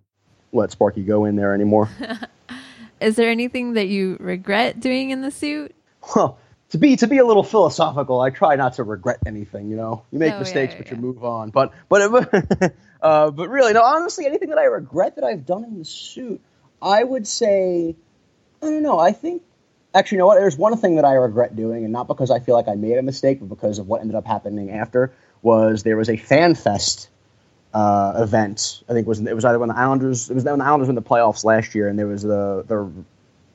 [0.51, 1.89] let Sparky go in there anymore.
[3.01, 5.75] Is there anything that you regret doing in the suit?
[6.15, 6.37] Well,
[6.69, 9.69] to be to be a little philosophical, I try not to regret anything.
[9.69, 10.95] You know, you make Oh, mistakes, yeah, but yeah.
[10.95, 11.49] you move on.
[11.49, 12.01] But but
[13.01, 13.83] uh, but really, no.
[13.83, 16.41] Honestly, anything that I regret that I've done in the suit,
[16.83, 17.95] I would say,
[18.61, 18.99] I don't know.
[18.99, 19.41] I think
[19.95, 20.35] actually, you know what?
[20.35, 22.97] There's one thing that I regret doing, and not because I feel like I made
[22.97, 25.13] a mistake, but because of what ended up happening after.
[25.41, 27.09] Was there was a fan fest
[27.73, 28.83] uh, event?
[28.87, 30.87] I think it was it was either when the Islanders it was when the Islanders
[30.87, 32.89] were in the playoffs last year, and there was the the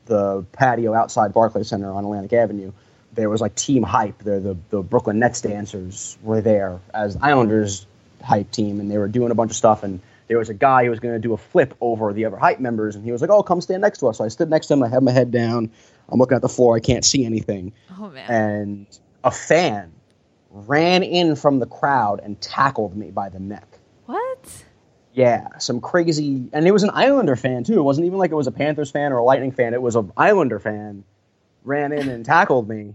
[0.07, 2.73] the patio outside Barclays Center on Atlantic Avenue.
[3.15, 4.19] There was like team hype.
[4.23, 7.87] There, the the Brooklyn Nets dancers were there as Islanders
[8.23, 9.83] hype team, and they were doing a bunch of stuff.
[9.83, 12.37] And there was a guy who was going to do a flip over the other
[12.37, 14.51] hype members, and he was like, "Oh, come stand next to us." So I stood
[14.51, 14.83] next to him.
[14.83, 15.71] I had my head down.
[16.11, 16.77] I'm looking at the floor.
[16.77, 17.73] I can't see anything.
[17.99, 18.31] Oh man.
[18.31, 19.93] And a fan
[20.51, 23.67] ran in from the crowd and tackled me by the neck.
[24.07, 24.65] what?
[25.15, 27.79] Yeah, some crazy, and it was an Islander fan too.
[27.79, 29.75] It wasn't even like it was a Panthers fan or a Lightning fan.
[29.75, 31.03] It was an Islander fan.
[31.65, 32.95] Ran in and tackled me,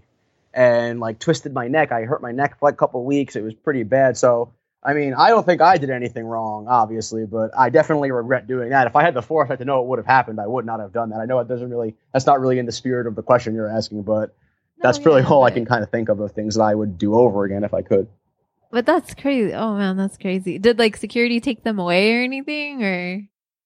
[0.53, 1.91] and like twisted my neck.
[1.91, 3.35] I hurt my neck for like a couple of weeks.
[3.35, 4.15] It was pretty bad.
[4.17, 4.53] So
[4.85, 8.69] I mean, I don't think I did anything wrong, obviously, but I definitely regret doing
[8.69, 8.85] that.
[8.87, 10.91] If I had the foresight to know it would have happened, I would not have
[10.91, 11.19] done that.
[11.21, 11.95] I know it doesn't really.
[12.11, 14.35] That's not really in the spirit of the question you're asking, but
[14.81, 16.75] that's No, really yeah, all I can kind of think of of things that I
[16.75, 18.07] would do over again if I could.
[18.71, 19.53] But that's crazy.
[19.53, 20.57] Oh man, that's crazy.
[20.59, 23.21] Did like security take them away or anything or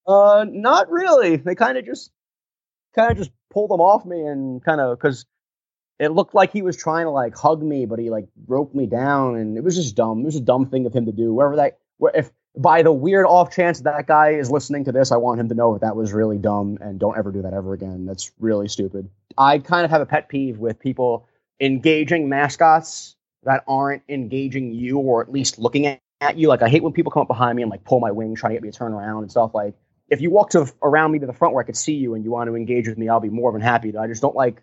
[0.06, 1.36] Uh, not really.
[1.36, 2.12] They kind of just,
[2.94, 5.24] kind of just pulled them off me and kind of because
[5.98, 8.86] it looked like he was trying to like hug me, but he like broke me
[8.86, 10.20] down, and it was just dumb.
[10.20, 11.32] It was a dumb thing of him to do.
[11.34, 15.12] Wherever that, where if by the weird off chance that guy is listening to this,
[15.12, 17.52] I want him to know that that was really dumb and don't ever do that
[17.52, 18.04] ever again.
[18.04, 19.08] That's really stupid.
[19.36, 21.28] I kind of have a pet peeve with people
[21.60, 26.48] engaging mascots that aren't engaging you or at least looking at, at you.
[26.48, 28.50] Like I hate when people come up behind me and like pull my wing, trying
[28.50, 29.52] to get me to turn around and stuff.
[29.54, 29.74] Like
[30.08, 32.24] if you walk to around me to the front where I could see you and
[32.24, 33.92] you want to engage with me, I'll be more than happy.
[33.92, 34.00] to.
[34.00, 34.62] I just don't like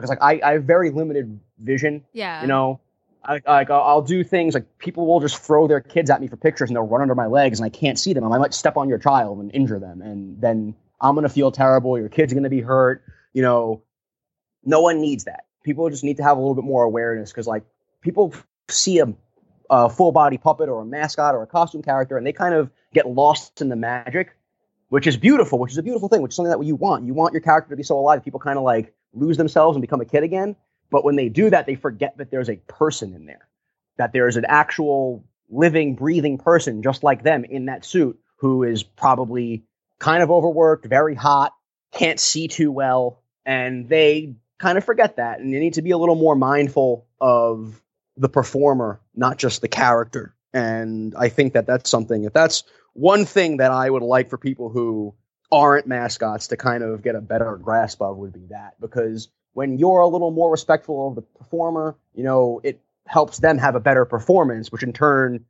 [0.00, 2.04] because like I, I have very limited vision.
[2.12, 2.42] yeah.
[2.42, 2.80] You know,
[3.24, 6.28] I, like I'll, I'll do things like people will just throw their kids at me
[6.28, 8.38] for pictures and they'll run under my legs and I can't see them and I
[8.38, 11.98] might step on your child and injure them and then I'm gonna feel terrible.
[11.98, 13.02] Your kid's gonna be hurt.
[13.32, 13.82] You know,
[14.64, 15.46] no one needs that.
[15.62, 17.64] People just need to have a little bit more awareness because like
[18.00, 18.32] people
[18.68, 19.12] see a,
[19.68, 22.70] a full body puppet or a mascot or a costume character and they kind of
[22.94, 24.34] get lost in the magic,
[24.88, 27.04] which is beautiful, which is a beautiful thing, which is something that you want.
[27.04, 28.24] You want your character to be so alive.
[28.24, 30.56] People kind of like lose themselves and become a kid again.
[30.90, 33.48] But when they do that, they forget that there's a person in there,
[33.98, 38.82] that there's an actual living, breathing person just like them in that suit who is
[38.82, 39.64] probably
[39.98, 41.52] kind of overworked, very hot,
[41.92, 45.40] can't see too well, and they kind of forget that.
[45.40, 47.80] And they need to be a little more mindful of
[48.16, 50.34] the performer, not just the character.
[50.52, 54.38] And I think that that's something, if that's one thing that I would like for
[54.38, 55.14] people who
[55.50, 59.78] aren't mascots to kind of get a better grasp of would be that because when
[59.78, 63.80] you're a little more respectful of the performer, you know, it helps them have a
[63.80, 65.44] better performance, which in turn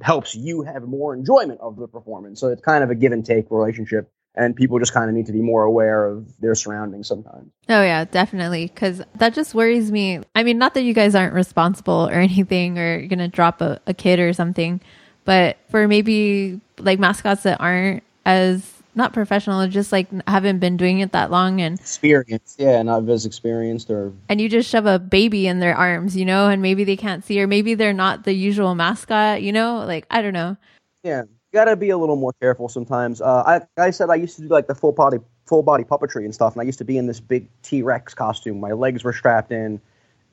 [0.00, 2.40] helps you have more enjoyment of the performance.
[2.40, 4.10] So it's kind of a give and take relationship.
[4.36, 7.50] and people just kind of need to be more aware of their surroundings sometimes.
[7.68, 8.66] Oh yeah, definitely.
[8.68, 10.20] Because that just worries me.
[10.36, 13.80] I mean, not that you guys aren't responsible or anything, or you're gonna drop a,
[13.88, 14.80] a kid or something,
[15.24, 21.00] but for maybe like mascots that aren't as not professional, just like haven't been doing
[21.00, 24.98] it that long and experienced, yeah, not as experienced or and you just shove a
[24.98, 28.24] baby in their arms, you know, and maybe they can't see or maybe they're not
[28.24, 30.56] the usual mascot, you know, like I don't know.
[31.02, 31.22] Yeah,
[31.52, 33.20] gotta be a little more careful sometimes.
[33.20, 35.84] Uh, I, like I said, I used to do like the full body, full body
[35.84, 38.60] puppetry and stuff, and I used to be in this big T Rex costume.
[38.60, 39.80] My legs were strapped in,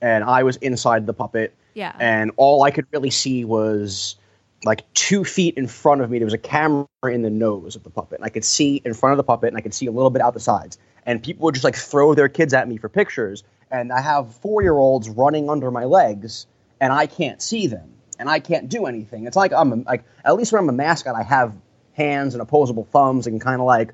[0.02, 1.54] and I was inside the puppet.
[1.74, 1.96] Yeah.
[2.00, 4.16] And all I could really see was
[4.64, 6.20] like two feet in front of me.
[6.20, 8.94] There was a camera in the nose of the puppet, and I could see in
[8.94, 10.78] front of the puppet, and I could see a little bit out the sides.
[11.06, 14.34] And people would just like throw their kids at me for pictures, and I have
[14.36, 16.48] four year olds running under my legs,
[16.82, 19.26] and I can't see them and I can't do anything.
[19.26, 21.54] It's like I'm a, like at least when I'm a mascot, I have
[21.94, 23.94] hands and opposable thumbs and kind of like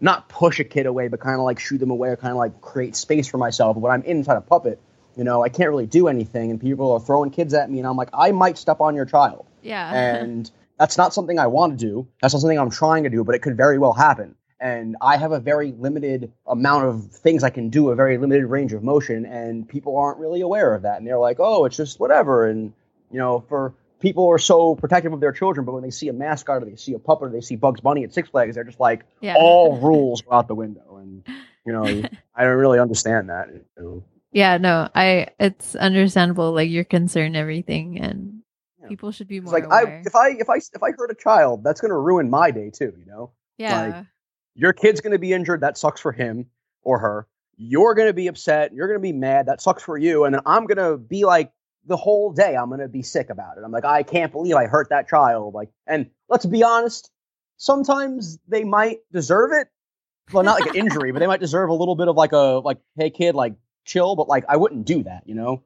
[0.00, 2.38] not push a kid away, but kind of like shoot them away or kind of
[2.38, 3.74] like create space for myself.
[3.74, 4.80] But when I'm inside a puppet,
[5.16, 7.86] you know, I can't really do anything, and people are throwing kids at me, and
[7.86, 9.46] I'm like, I might step on your child.
[9.68, 9.92] Yeah.
[9.92, 12.08] and that's not something I want to do.
[12.22, 14.34] That's not something I'm trying to do, but it could very well happen.
[14.60, 18.46] And I have a very limited amount of things I can do, a very limited
[18.46, 20.98] range of motion, and people aren't really aware of that.
[20.98, 22.48] And they're like, oh, it's just whatever.
[22.48, 22.72] And
[23.10, 26.12] you know, for people are so protective of their children, but when they see a
[26.12, 28.64] mascot or they see a puppet or they see Bugs Bunny at Six Flags, they're
[28.64, 29.34] just like, yeah.
[29.36, 30.96] all rules go out the window.
[30.96, 31.24] And,
[31.66, 31.84] you know,
[32.34, 33.48] I don't really understand that.
[33.52, 34.04] You know?
[34.32, 37.98] Yeah, no, I, it's understandable, like your concern, everything.
[37.98, 38.37] And.
[38.88, 39.98] People should be more like, aware.
[39.98, 42.50] I, if I, if I, if I hurt a child, that's going to ruin my
[42.50, 43.32] day too, you know?
[43.56, 43.82] Yeah.
[43.82, 44.06] Like,
[44.54, 45.60] your kid's going to be injured.
[45.60, 46.46] That sucks for him
[46.82, 47.26] or her.
[47.56, 48.72] You're going to be upset.
[48.72, 49.46] You're going to be mad.
[49.46, 50.24] That sucks for you.
[50.24, 51.52] And then I'm going to be like,
[51.88, 53.62] the whole day I'm gonna be sick about it.
[53.64, 55.54] I'm like, I can't believe I hurt that child.
[55.54, 57.10] Like, and let's be honest,
[57.56, 59.68] sometimes they might deserve it.
[60.32, 62.60] Well, not like an injury, but they might deserve a little bit of like a
[62.62, 64.14] like, hey kid, like chill.
[64.14, 65.62] But like, I wouldn't do that, you know.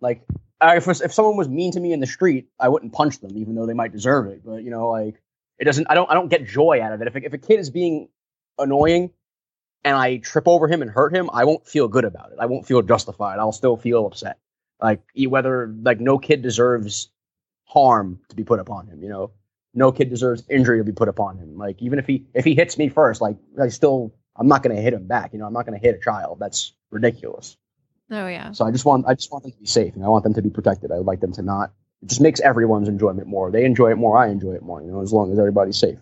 [0.00, 0.22] Like,
[0.60, 3.54] if if someone was mean to me in the street, I wouldn't punch them, even
[3.54, 4.42] though they might deserve it.
[4.44, 5.22] But you know, like,
[5.58, 5.86] it doesn't.
[5.90, 6.10] I don't.
[6.10, 7.08] I don't get joy out of it.
[7.08, 8.08] If if a kid is being
[8.58, 9.10] annoying
[9.84, 12.38] and I trip over him and hurt him, I won't feel good about it.
[12.40, 13.38] I won't feel justified.
[13.38, 14.38] I'll still feel upset.
[14.80, 17.10] Like whether like no kid deserves
[17.64, 19.02] harm to be put upon him.
[19.02, 19.30] You know,
[19.74, 21.56] no kid deserves injury to be put upon him.
[21.56, 24.74] Like even if he if he hits me first, like I still I'm not going
[24.74, 25.32] to hit him back.
[25.32, 26.38] You know, I'm not going to hit a child.
[26.40, 27.56] That's ridiculous.
[28.10, 28.52] Oh yeah.
[28.52, 29.94] So I just want I just want them to be safe.
[29.94, 30.92] and I want them to be protected.
[30.92, 31.72] I would like them to not.
[32.02, 33.50] It just makes everyone's enjoyment more.
[33.50, 34.18] They enjoy it more.
[34.18, 34.82] I enjoy it more.
[34.82, 35.98] You know, as long as everybody's safe.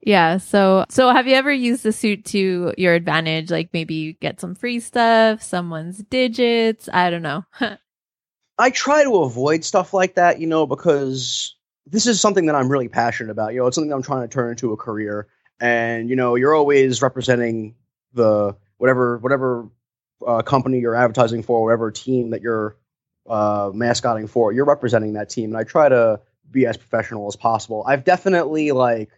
[0.00, 0.36] Yeah.
[0.36, 3.50] So, so have you ever used the suit to your advantage?
[3.50, 6.88] Like maybe you get some free stuff, someone's digits.
[6.92, 7.44] I don't know.
[8.58, 11.56] I try to avoid stuff like that, you know, because
[11.86, 13.52] this is something that I'm really passionate about.
[13.52, 15.26] You know, it's something I'm trying to turn into a career.
[15.60, 17.74] And, you know, you're always representing
[18.14, 19.68] the whatever, whatever
[20.24, 22.76] uh, company you're advertising for, whatever team that you're
[23.28, 25.50] uh, mascotting for, you're representing that team.
[25.50, 27.82] And I try to be as professional as possible.
[27.86, 29.10] I've definitely like,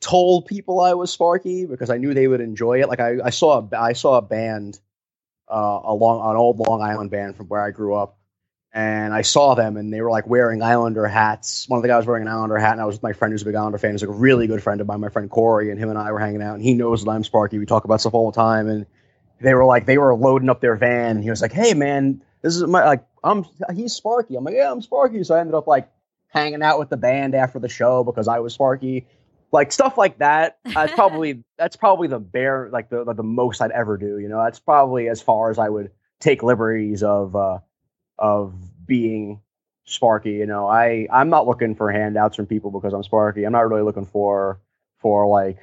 [0.00, 2.88] told people I was Sparky because I knew they would enjoy it.
[2.88, 4.78] Like I, I saw a, I saw a band,
[5.48, 8.18] uh, along an old Long Island band from where I grew up,
[8.72, 11.66] and I saw them and they were like wearing Islander hats.
[11.68, 13.32] One of the guys was wearing an Islander hat, and I was with my friend
[13.32, 13.92] who's a big Islander fan.
[13.92, 16.12] He's like a really good friend of mine, my friend Corey, and him and I
[16.12, 17.58] were hanging out, and he knows that I'm Sparky.
[17.58, 18.86] We talk about stuff all the time, and
[19.40, 22.22] they were like they were loading up their van, and he was like, "Hey man,
[22.42, 23.44] this is my like I'm
[23.74, 25.90] he's Sparky." I'm like, "Yeah, I'm Sparky." So I ended up like
[26.28, 29.06] hanging out with the band after the show because I was Sparky
[29.52, 30.58] like stuff like that.
[30.64, 34.18] That's probably that's probably the bare like the the most I'd ever do.
[34.18, 37.58] You know, that's probably as far as I would take liberties of uh,
[38.18, 38.54] of
[38.86, 39.40] being
[39.84, 40.32] Sparky.
[40.32, 43.44] You know, I I'm not looking for handouts from people because I'm Sparky.
[43.44, 44.60] I'm not really looking for
[44.98, 45.58] for like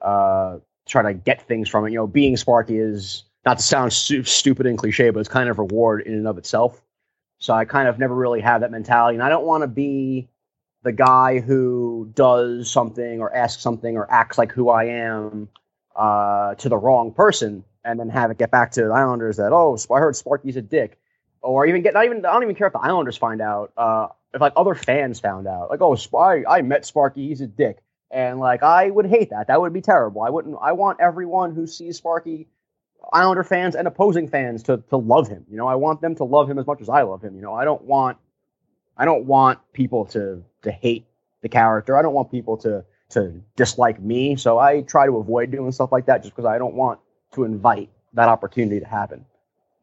[0.00, 1.90] uh try to get things from it.
[1.90, 5.48] You know, being Sparky is not to sound stu- stupid and cliche, but it's kind
[5.48, 6.82] of reward in and of itself.
[7.38, 10.28] So I kind of never really have that mentality, and I don't want to be
[10.84, 15.48] the guy who does something or asks something or acts like who I am
[15.96, 19.52] uh, to the wrong person, and then have it get back to the Islanders that
[19.52, 20.98] oh, I heard Sparky's a dick,
[21.40, 23.72] or even get not even I don't even care if the Islanders find out.
[23.76, 27.46] Uh, if like other fans found out, like oh, I, I met Sparky, he's a
[27.46, 29.48] dick, and like I would hate that.
[29.48, 30.22] That would be terrible.
[30.22, 30.56] I wouldn't.
[30.60, 32.48] I want everyone who sees Sparky.
[33.12, 35.44] Islander fans and opposing fans to to love him.
[35.50, 37.34] You know, I want them to love him as much as I love him.
[37.34, 38.18] You know, I don't want
[38.96, 41.06] I don't want people to to hate
[41.40, 41.96] the character.
[41.96, 44.36] I don't want people to to dislike me.
[44.36, 47.00] So I try to avoid doing stuff like that just because I don't want
[47.32, 49.24] to invite that opportunity to happen.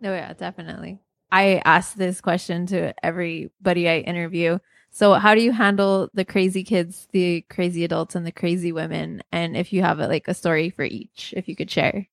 [0.04, 1.00] Oh yeah, definitely.
[1.32, 4.60] I ask this question to everybody I interview.
[4.92, 9.24] So, how do you handle the crazy kids, the crazy adults, and the crazy women?
[9.32, 12.08] And if you have a, like a story for each, if you could share.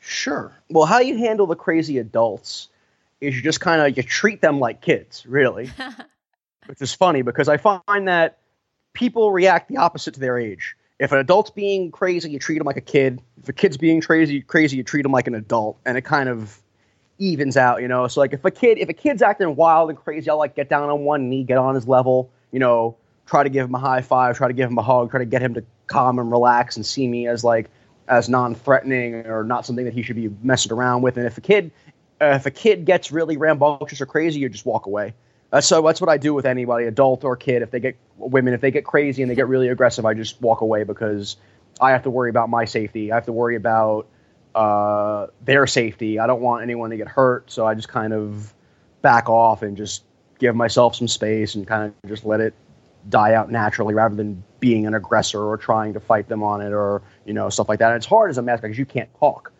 [0.00, 0.52] Sure.
[0.70, 2.68] Well, how you handle the crazy adults
[3.20, 5.70] is you just kind of you treat them like kids, really,
[6.66, 8.38] which is funny because I find that
[8.92, 10.76] people react the opposite to their age.
[10.98, 13.22] If an adult's being crazy, you treat them like a kid.
[13.40, 16.28] If a kid's being crazy, crazy, you treat them like an adult, and it kind
[16.28, 16.60] of
[17.18, 18.06] evens out, you know.
[18.08, 20.68] So like if a kid if a kid's acting wild and crazy, I'll like get
[20.68, 23.78] down on one knee, get on his level, you know, try to give him a
[23.78, 26.30] high five, try to give him a hug, try to get him to calm and
[26.30, 27.68] relax and see me as like
[28.06, 31.16] as non-threatening or not something that he should be messing around with.
[31.16, 31.70] And if a kid
[32.20, 35.14] uh, if a kid gets really rambunctious or crazy, you just walk away.
[35.52, 37.62] Uh, so that's what I do with anybody, adult or kid.
[37.62, 40.40] If they get women, if they get crazy and they get really aggressive, I just
[40.42, 41.36] walk away because
[41.80, 43.12] I have to worry about my safety.
[43.12, 44.08] I have to worry about
[44.58, 46.18] uh, their safety.
[46.18, 48.52] I don't want anyone to get hurt, so I just kind of
[49.02, 50.02] back off and just
[50.40, 52.54] give myself some space and kind of just let it
[53.08, 56.72] die out naturally rather than being an aggressor or trying to fight them on it
[56.72, 57.92] or you know stuff like that.
[57.92, 59.52] And it's hard as a mascot because you can't talk.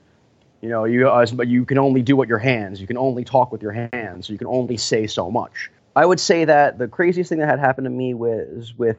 [0.62, 2.80] You know, you uh, you can only do what your hands.
[2.80, 4.28] You can only talk with your hands.
[4.28, 5.70] You can only say so much.
[5.94, 8.98] I would say that the craziest thing that had happened to me was with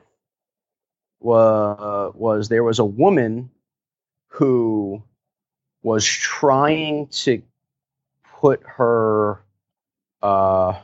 [1.25, 3.49] uh, was there was a woman
[4.29, 5.03] who
[5.81, 7.41] was trying to
[8.39, 9.41] put her
[10.21, 10.79] uh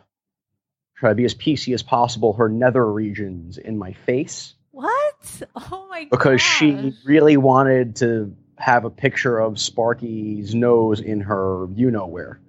[0.95, 4.53] try to be as PC as possible her nether regions in my face.
[4.71, 5.41] What?
[5.55, 6.09] Oh my god.
[6.11, 12.07] Because she really wanted to have a picture of Sparky's nose in her you know
[12.07, 12.39] where.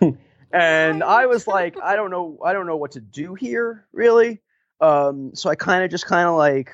[0.52, 4.40] and I was like, I don't know I don't know what to do here, really.
[4.80, 6.70] Um so I kind of just kind of like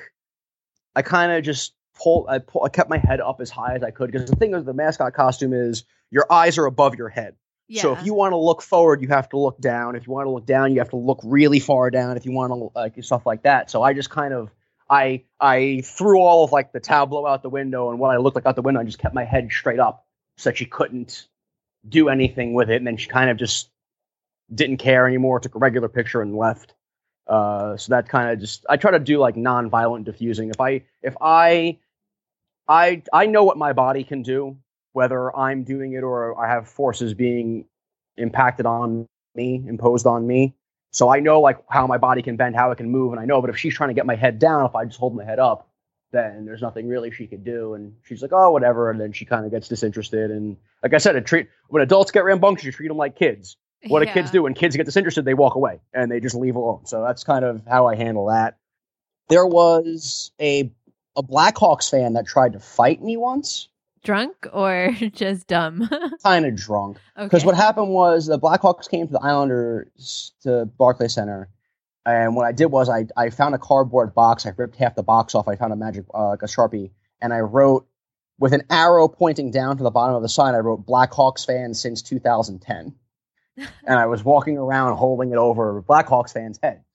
[0.95, 3.83] I kind of just pull I, pull, I kept my head up as high as
[3.83, 7.09] I could because the thing with the mascot costume is your eyes are above your
[7.09, 7.35] head.
[7.67, 7.83] Yeah.
[7.83, 9.95] So if you want to look forward, you have to look down.
[9.95, 12.17] If you want to look down, you have to look really far down.
[12.17, 13.69] If you want to like stuff like that.
[13.69, 14.49] So I just kind of
[14.89, 18.35] I I threw all of like the tableau out the window and what I looked
[18.35, 18.81] like out the window.
[18.81, 20.05] I just kept my head straight up
[20.37, 21.27] so that she couldn't
[21.87, 22.77] do anything with it.
[22.77, 23.69] And then she kind of just
[24.53, 25.39] didn't care anymore.
[25.39, 26.73] Took a regular picture and left.
[27.27, 30.49] Uh, so that kind of just I try to do like non-violent diffusing.
[30.49, 31.77] If I if I
[32.69, 34.57] I I know what my body can do,
[34.93, 37.65] whether I'm doing it or I have forces being
[38.15, 40.55] impacted on me, imposed on me.
[40.91, 43.25] So I know like how my body can bend, how it can move, and I
[43.25, 43.41] know.
[43.41, 45.39] But if she's trying to get my head down, if I just hold my head
[45.39, 45.69] up,
[46.11, 47.73] then there's nothing really she could do.
[47.73, 48.89] And she's like, oh, whatever.
[48.89, 50.31] And then she kind of gets disinterested.
[50.31, 53.57] And like I said, treat when adults get rambunctious, you treat them like kids.
[53.87, 54.13] What yeah.
[54.13, 55.25] do kids do when kids get disinterested?
[55.25, 56.85] They walk away and they just leave alone.
[56.85, 58.57] So that's kind of how I handle that.
[59.29, 60.71] There was a
[61.19, 63.67] a Blackhawks fan that tried to fight me once.
[64.03, 65.89] Drunk or just dumb?
[66.23, 66.97] kind of drunk.
[67.17, 67.45] Because okay.
[67.45, 71.49] what happened was the Blackhawks came to the Islanders to Barclays Center,
[72.05, 74.45] and what I did was I I found a cardboard box.
[74.45, 75.49] I ripped half the box off.
[75.49, 77.85] I found a magic uh, like a sharpie, and I wrote
[78.39, 80.55] with an arrow pointing down to the bottom of the sign.
[80.55, 82.95] I wrote Blackhawks fan since 2010,
[83.57, 86.85] and I was walking around holding it over Blackhawks fans' head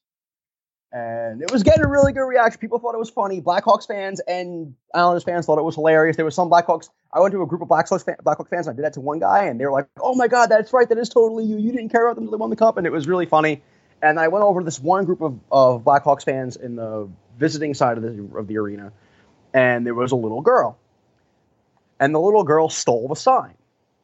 [0.95, 2.61] and it was getting a really good reaction.
[2.61, 3.41] People thought it was funny.
[3.41, 6.15] Blackhawks fans and Islanders fans thought it was hilarious.
[6.15, 6.89] There was some Blackhawks.
[7.13, 8.69] I went to a group of Blackhawks, fan, Blackhawks fans.
[8.69, 10.89] I did that to one guy, and they were like, "Oh my god, that's right.
[10.89, 11.59] That is totally you.
[11.59, 13.61] You didn't care about them until they won the cup," and it was really funny.
[14.03, 17.75] And I went over to this one group of, of Blackhawks fans in the visiting
[17.75, 18.93] side of the of the arena,
[19.53, 20.79] and there was a little girl,
[21.99, 23.55] and the little girl stole the sign,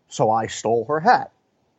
[0.08, 1.30] so I stole her hat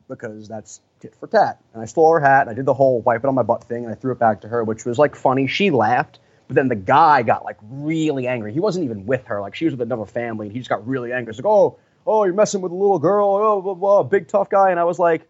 [0.07, 1.59] because that's tit for tat.
[1.73, 3.63] And I stole her hat, and I did the whole wipe it on my butt
[3.63, 5.47] thing, and I threw it back to her, which was like funny.
[5.47, 8.53] She laughed, but then the guy got like really angry.
[8.53, 10.87] He wasn't even with her; like she was with another family, and he just got
[10.87, 11.33] really angry.
[11.33, 14.49] He's like, "Oh, oh, you're messing with a little girl, oh, blah, blah, big tough
[14.49, 15.27] guy." And I was like,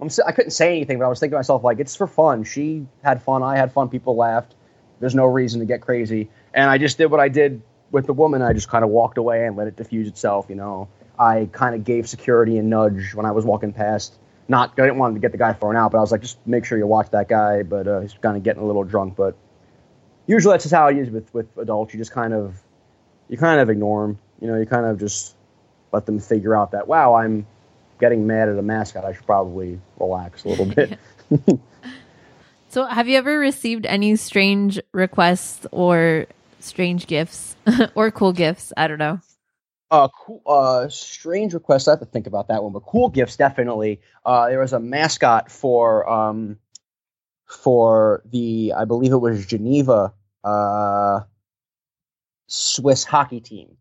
[0.00, 2.44] I'm, I couldn't say anything, but I was thinking to myself, like, it's for fun.
[2.44, 4.54] She had fun, I had fun, people laughed.
[4.98, 8.12] There's no reason to get crazy, and I just did what I did with the
[8.12, 8.42] woman.
[8.42, 10.46] I just kind of walked away and let it diffuse itself.
[10.48, 14.18] You know, I kind of gave security a nudge when I was walking past
[14.50, 16.44] not I didn't want to get the guy thrown out, but I was like, just
[16.44, 17.62] make sure you watch that guy.
[17.62, 19.14] But uh, he's kind of getting a little drunk.
[19.16, 19.36] But
[20.26, 21.94] usually that's just how it is with with adults.
[21.94, 22.60] You just kind of
[23.28, 24.18] you kind of ignore them.
[24.40, 25.36] You know, you kind of just
[25.92, 27.46] let them figure out that wow, I'm
[28.00, 29.04] getting mad at a mascot.
[29.04, 30.98] I should probably relax a little bit.
[32.70, 36.26] so, have you ever received any strange requests or
[36.58, 37.54] strange gifts
[37.94, 38.72] or cool gifts?
[38.76, 39.20] I don't know.
[39.90, 41.88] Uh, cool, uh, strange request.
[41.88, 44.00] I have to think about that one, but cool gifts definitely.
[44.24, 46.58] Uh, there was a mascot for um,
[47.46, 50.14] for the I believe it was Geneva
[50.44, 51.20] uh,
[52.46, 53.76] Swiss hockey team.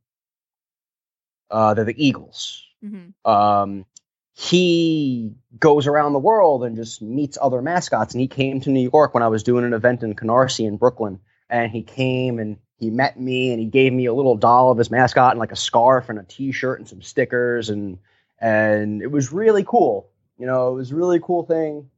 [1.52, 2.66] Uh, they're the Eagles.
[2.84, 3.30] Mm-hmm.
[3.30, 3.86] Um,
[4.34, 8.14] he goes around the world and just meets other mascots.
[8.14, 10.78] And he came to New York when I was doing an event in Canarsie in
[10.78, 11.20] Brooklyn.
[11.50, 14.78] And he came and he met me and he gave me a little doll of
[14.78, 18.00] his mascot and like a scarf and a t-shirt and some stickers and
[18.40, 20.10] and it was really cool.
[20.38, 21.90] You know, it was a really cool thing.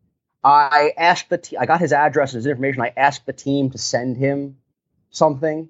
[0.43, 2.82] I asked the te- I got his address and his information.
[2.82, 4.57] I asked the team to send him
[5.11, 5.69] something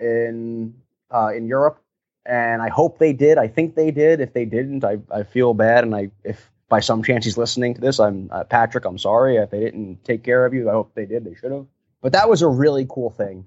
[0.00, 0.74] in
[1.14, 1.80] uh, in Europe,
[2.26, 3.38] and I hope they did.
[3.38, 4.20] I think they did.
[4.20, 5.84] If they didn't, I, I feel bad.
[5.84, 8.84] And I if by some chance he's listening to this, I'm uh, Patrick.
[8.84, 10.68] I'm sorry if they didn't take care of you.
[10.68, 11.24] I hope they did.
[11.24, 11.66] They should have.
[12.00, 13.46] But that was a really cool thing.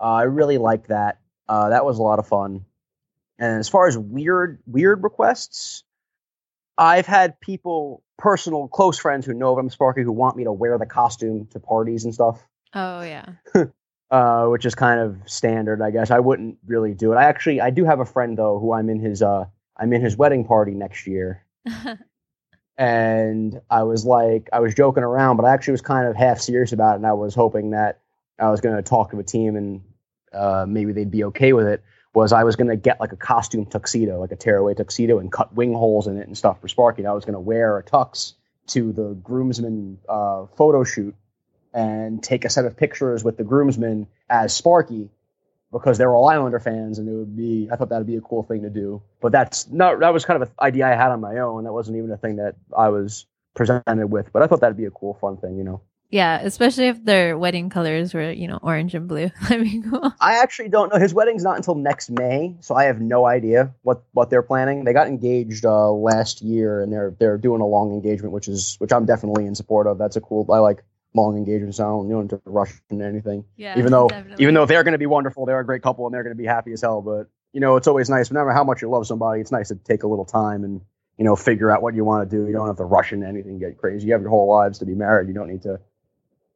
[0.00, 1.20] Uh, I really liked that.
[1.48, 2.64] Uh, that was a lot of fun.
[3.38, 5.84] And as far as weird weird requests,
[6.76, 10.76] I've had people, personal close friends who know I'm Sparky, who want me to wear
[10.78, 12.44] the costume to parties and stuff.
[12.74, 13.26] Oh yeah.
[14.10, 16.10] uh, which is kind of standard, I guess.
[16.10, 17.16] I wouldn't really do it.
[17.16, 19.44] I actually, I do have a friend though who I'm in his, uh,
[19.76, 21.44] I'm in his wedding party next year,
[22.78, 26.40] and I was like, I was joking around, but I actually was kind of half
[26.40, 28.00] serious about it, and I was hoping that
[28.38, 29.82] I was going to talk to a team and
[30.32, 31.82] uh, maybe they'd be okay with it.
[32.14, 35.30] Was I was going to get like a costume tuxedo, like a tearaway tuxedo, and
[35.30, 37.06] cut wing holes in it and stuff for Sparky.
[37.06, 38.32] I was going to wear a tux
[38.68, 41.14] to the groomsmen uh, photo shoot
[41.74, 45.10] and take a set of pictures with the groomsmen as Sparky
[45.72, 47.68] because they're all Islander fans, and it would be.
[47.70, 49.02] I thought that'd be a cool thing to do.
[49.20, 50.00] But that's not.
[50.00, 51.64] That was kind of an idea I had on my own.
[51.64, 54.32] That wasn't even a thing that I was presented with.
[54.32, 55.82] But I thought that'd be a cool, fun thing, you know.
[56.10, 59.30] Yeah, especially if their wedding colors were, you know, orange and blue.
[59.42, 60.12] That'd be cool.
[60.20, 60.98] I actually don't know.
[60.98, 64.84] His wedding's not until next May, so I have no idea what what they're planning.
[64.84, 68.76] They got engaged uh, last year, and they're they're doing a long engagement, which is
[68.78, 69.98] which I'm definitely in support of.
[69.98, 70.50] That's a cool.
[70.50, 70.82] I like
[71.14, 71.76] long engagements.
[71.76, 73.44] So I don't know to rush into anything.
[73.56, 74.42] Yeah, even though definitely.
[74.42, 76.40] even though they're going to be wonderful, they're a great couple, and they're going to
[76.40, 77.02] be happy as hell.
[77.02, 78.30] But you know, it's always nice.
[78.30, 80.80] No matter how much you love somebody, it's nice to take a little time and
[81.18, 82.46] you know figure out what you want to do.
[82.46, 84.06] You don't have to rush into anything, get crazy.
[84.06, 85.28] You have your whole lives to be married.
[85.28, 85.80] You don't need to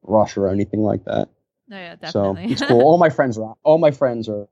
[0.02, 1.28] rush or anything like that.
[1.68, 2.82] No, yeah, So it's cool.
[2.82, 3.54] All my friends are.
[3.62, 4.48] All my friends are.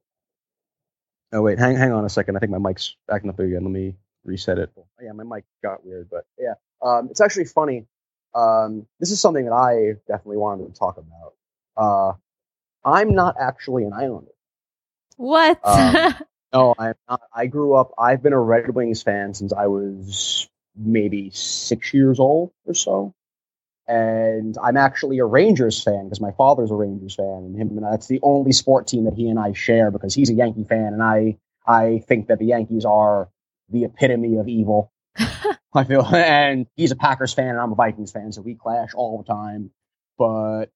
[1.33, 2.37] Oh wait, hang hang on a second.
[2.37, 3.63] I think my mic's acting up again.
[3.63, 3.95] Let me
[4.25, 4.71] reset it.
[4.77, 7.87] Oh, yeah, my mic got weird, but yeah, um, it's actually funny.
[8.35, 11.35] Um, this is something that I definitely wanted to talk about.
[11.77, 12.13] Uh,
[12.85, 14.33] I'm not actually an Islander.
[15.17, 15.61] what?
[15.65, 16.15] Um,
[16.53, 17.21] No, I'm not.
[17.33, 17.93] I grew up.
[17.97, 23.15] I've been a Red Wings fan since I was maybe six years old or so.
[23.91, 27.83] And I'm actually a Rangers fan because my father's a Rangers fan, and him and
[27.83, 30.93] that's the only sport team that he and I share because he's a Yankee fan,
[30.93, 33.29] and I I think that the Yankees are
[33.69, 34.93] the epitome of evil.
[35.75, 38.91] I feel, and he's a Packers fan, and I'm a Vikings fan, so we clash
[38.95, 39.71] all the time.
[40.17, 40.67] But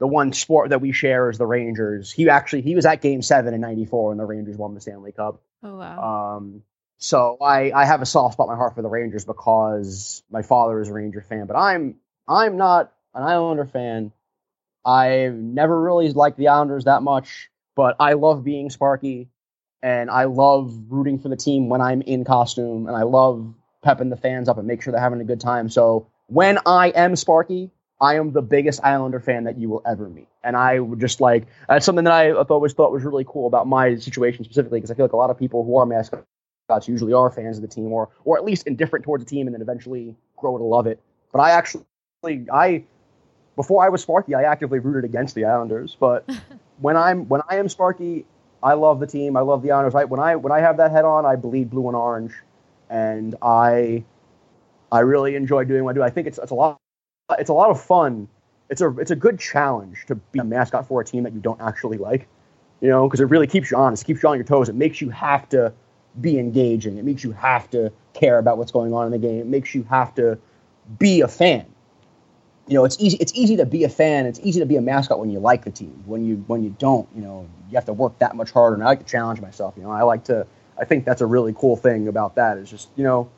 [0.00, 2.10] the one sport that we share is the Rangers.
[2.10, 5.12] He actually he was at Game Seven in '94 when the Rangers won the Stanley
[5.12, 5.40] Cup.
[5.62, 6.36] oh wow.
[6.36, 6.62] Um,
[6.98, 10.42] so I I have a soft spot in my heart for the Rangers because my
[10.42, 11.96] father is a Ranger fan, but I'm
[12.28, 14.12] I'm not an Islander fan.
[14.84, 19.28] I've never really liked the Islanders that much, but I love being Sparky,
[19.82, 24.10] and I love rooting for the team when I'm in costume, and I love pepping
[24.10, 25.68] the fans up and make sure they're having a good time.
[25.68, 27.70] So when I am Sparky,
[28.00, 31.20] I am the biggest Islander fan that you will ever meet, and I would just
[31.20, 34.90] like that's something that I always thought was really cool about my situation specifically because
[34.90, 36.24] I feel like a lot of people who are mascots
[36.86, 39.54] usually are fans of the team or or at least indifferent towards the team and
[39.54, 41.00] then eventually grow to love it.
[41.32, 41.84] But I actually
[42.52, 42.84] I
[43.56, 45.96] before I was Sparky, I actively rooted against the Islanders.
[45.98, 46.28] But
[46.80, 48.26] when I'm when I am Sparky,
[48.62, 49.36] I love the team.
[49.36, 49.94] I love the Islanders.
[49.94, 52.32] Right when I when I have that head on, I bleed blue and orange,
[52.90, 54.04] and I
[54.90, 56.02] I really enjoy doing what I do.
[56.02, 56.78] I think it's it's a lot
[57.38, 58.28] it's a lot of fun.
[58.70, 61.40] It's a it's a good challenge to be a mascot for a team that you
[61.40, 62.26] don't actually like,
[62.80, 64.68] you know, because it really keeps you honest, it keeps you on your toes.
[64.68, 65.72] It makes you have to
[66.20, 66.98] be engaging.
[66.98, 69.40] It makes you have to care about what's going on in the game.
[69.40, 70.38] It makes you have to
[70.98, 71.66] be a fan.
[72.66, 73.18] You know, it's easy.
[73.20, 74.26] It's easy to be a fan.
[74.26, 76.02] It's easy to be a mascot when you like the team.
[76.06, 78.74] When you when you don't, you know, you have to work that much harder.
[78.74, 79.74] And I like to challenge myself.
[79.76, 80.46] You know, I like to.
[80.78, 82.56] I think that's a really cool thing about that.
[82.56, 83.28] Is just you know,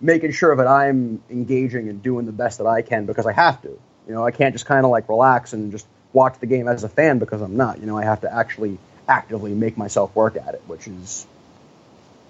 [0.00, 3.60] making sure that I'm engaging and doing the best that I can because I have
[3.62, 3.78] to.
[4.06, 6.84] You know, I can't just kind of like relax and just watch the game as
[6.84, 7.80] a fan because I'm not.
[7.80, 11.26] You know, I have to actually actively make myself work at it, which is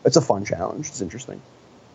[0.05, 0.89] it's a fun challenge.
[0.89, 1.41] It's interesting.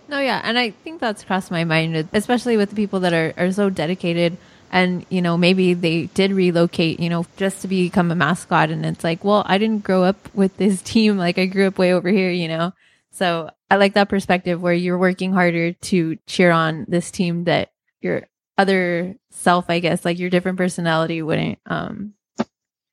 [0.10, 3.32] No, yeah, and I think that's crossed my mind, especially with the people that are,
[3.38, 4.38] are so dedicated
[4.72, 8.72] and, you know, maybe they did relocate, you know, just to become a mascot.
[8.72, 11.18] And it's like, well, I didn't grow up with this team.
[11.18, 12.74] Like I grew up way over here, you know?
[13.12, 17.72] So I like that perspective where you're working harder to cheer on this team that
[18.02, 22.14] your other self, I guess, like your different personality wouldn't, um,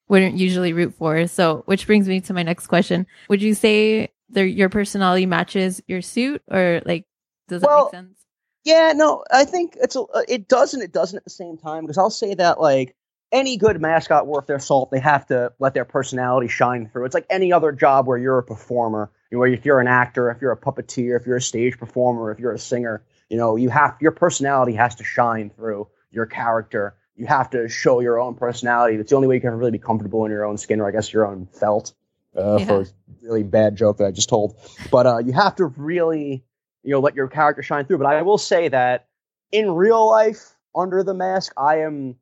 [0.09, 1.27] wouldn't usually root for.
[1.27, 3.07] So, which brings me to my next question.
[3.29, 7.07] Would you say their, your personality matches your suit or like,
[7.49, 8.21] does that Well, make sense?
[8.65, 11.57] Yeah, no, I think it's a, uh, it does and it doesn't at the same
[11.57, 12.95] time because I'll say that like
[13.33, 17.07] any good mascot worth their salt, they have to let their personality shine through.
[17.07, 20.43] It's like any other job where you're a performer, where if you're an actor, if
[20.43, 23.71] you're a puppeteer, if you're a stage performer, if you're a singer, you know, you
[23.71, 26.95] have your personality has to shine through your character.
[27.15, 28.97] You have to show your own personality.
[28.97, 30.93] That's the only way you can really be comfortable in your own skin, or I
[30.93, 31.95] guess your own felt.
[32.37, 32.67] Uh, yeah.
[32.67, 32.87] For a
[33.23, 34.59] really bad joke that I just told,
[34.91, 36.45] but uh, you have to really
[36.87, 37.99] you know, let your character shine through.
[37.99, 39.09] But I will say that
[39.51, 42.15] in real life, under the mask, I am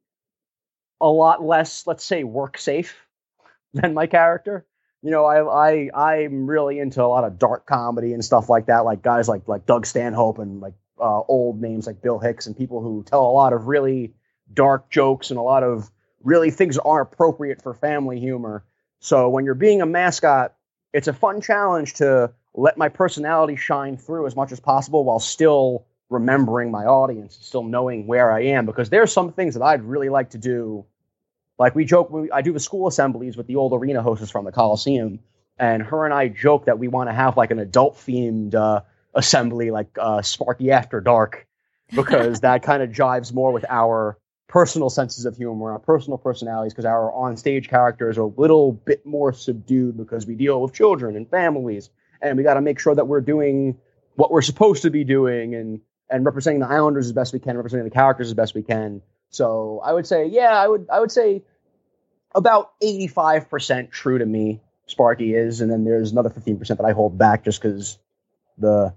[1.00, 2.96] a lot less, let's say, work safe
[3.74, 4.66] than my character.
[5.02, 8.66] You know, I I I'm really into a lot of dark comedy and stuff like
[8.66, 12.46] that, like guys like like Doug Stanhope and like uh, old names like Bill Hicks
[12.46, 14.14] and people who tell a lot of really
[14.54, 15.90] dark jokes and a lot of
[16.22, 18.64] really things aren't appropriate for family humor.
[19.04, 20.54] So when you're being a mascot,
[20.94, 25.18] it's a fun challenge to let my personality shine through as much as possible while
[25.18, 28.64] still remembering my audience, still knowing where I am.
[28.64, 30.86] Because there's some things that I'd really like to do.
[31.58, 34.46] Like we joke, we, I do the school assemblies with the old arena hostess from
[34.46, 35.18] the Coliseum,
[35.58, 38.80] and her and I joke that we want to have like an adult themed uh,
[39.12, 41.46] assembly, like uh, Sparky After Dark,
[41.94, 44.16] because that kind of jives more with our
[44.54, 48.70] personal senses of humor, our personal personalities, because our on stage characters are a little
[48.70, 51.90] bit more subdued because we deal with children and families
[52.22, 53.76] and we got to make sure that we're doing
[54.14, 57.56] what we're supposed to be doing and and representing the Islanders as best we can,
[57.56, 59.02] representing the characters as best we can.
[59.28, 61.42] So I would say, yeah, I would I would say
[62.32, 64.60] about eighty five percent true to me.
[64.86, 67.98] Sparky is, and then there's another fifteen percent that I hold back just because
[68.56, 68.94] the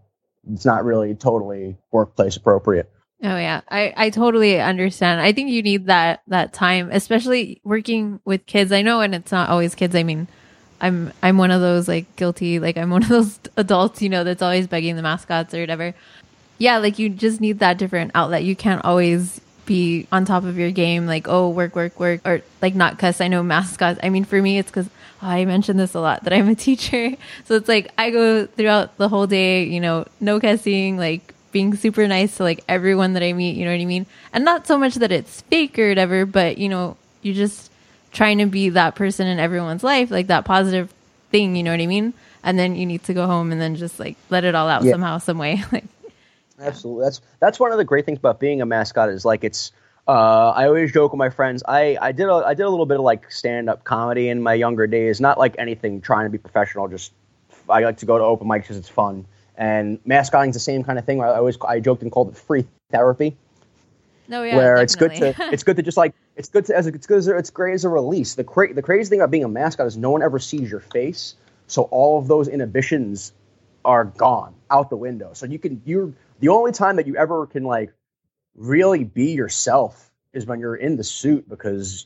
[0.53, 2.91] it's not really totally workplace appropriate.
[3.23, 5.21] Oh yeah, I I totally understand.
[5.21, 8.71] I think you need that that time, especially working with kids.
[8.71, 9.95] I know, and it's not always kids.
[9.95, 10.27] I mean,
[10.81, 14.23] I'm I'm one of those like guilty like I'm one of those adults you know
[14.23, 15.93] that's always begging the mascots or whatever.
[16.59, 18.43] Yeah, like you just need that different outlet.
[18.43, 22.41] You can't always be on top of your game like oh work work work or
[22.61, 23.19] like not cuss.
[23.19, 23.99] I know mascots.
[24.03, 24.89] I mean for me it's because
[25.23, 27.15] oh, I mentioned this a lot that I'm a teacher,
[27.45, 31.75] so it's like I go throughout the whole day you know no cussing like being
[31.75, 33.55] super nice to like everyone that I meet.
[33.55, 34.05] You know what I mean?
[34.31, 37.71] And not so much that it's fake or whatever, but you know you're just
[38.11, 40.93] trying to be that person in everyone's life, like that positive
[41.31, 42.13] thing, you know what I mean?
[42.43, 44.83] And then you need to go home and then just like let it all out
[44.83, 44.91] yeah.
[44.91, 45.63] somehow, some way.
[45.71, 45.85] like
[46.59, 47.05] Absolutely.
[47.05, 49.71] That's that's one of the great things about being a mascot is like it's
[50.07, 51.63] uh, I always joke with my friends.
[51.67, 54.43] I, I did a, I did a little bit of like stand up comedy in
[54.43, 55.19] my younger days.
[55.19, 56.87] Not like anything trying to be professional.
[56.87, 57.13] Just
[57.67, 59.25] I like to go to open mics because it's fun.
[59.57, 61.21] And mascotting is the same kind of thing.
[61.21, 63.35] I always I joked and called it free therapy.
[64.27, 64.83] No, yeah, where definitely.
[64.83, 67.17] it's good to it's good to just like it's good to as a, it's good
[67.17, 68.35] as a, it's great as a release.
[68.35, 70.81] The cra- the crazy thing about being a mascot is no one ever sees your
[70.81, 71.35] face,
[71.67, 73.33] so all of those inhibitions
[73.85, 75.31] are gone out the window.
[75.33, 77.93] So you can you're the only time that you ever can like
[78.55, 82.05] really be yourself is when you're in the suit because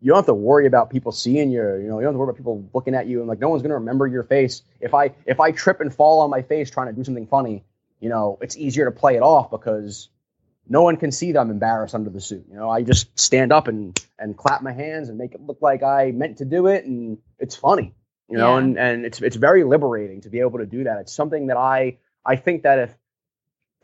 [0.00, 1.60] you don't have to worry about people seeing you.
[1.60, 3.48] You know, you don't have to worry about people looking at you and like no
[3.48, 4.62] one's gonna remember your face.
[4.80, 7.64] If I if I trip and fall on my face trying to do something funny,
[8.00, 10.08] you know, it's easier to play it off because
[10.68, 12.44] no one can see that I'm embarrassed under the suit.
[12.48, 15.58] You know, I just stand up and and clap my hands and make it look
[15.60, 17.94] like I meant to do it, and it's funny.
[18.30, 18.58] You know, yeah.
[18.58, 20.98] and and it's it's very liberating to be able to do that.
[21.00, 22.94] It's something that I I think that if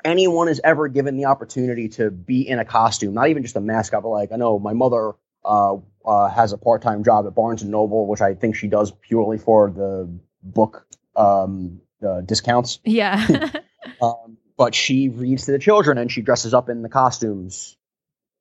[0.05, 3.61] anyone is ever given the opportunity to be in a costume, not even just a
[3.61, 5.15] mascot, but like I know my mother
[5.45, 8.69] uh, uh, has a part time job at Barnes and Noble, which I think she
[8.69, 10.09] does purely for the
[10.43, 10.87] book
[11.17, 12.81] um, the discounts.
[12.85, 13.27] Yeah.
[14.03, 17.77] um, but she reads to the children and she dresses up in the costumes.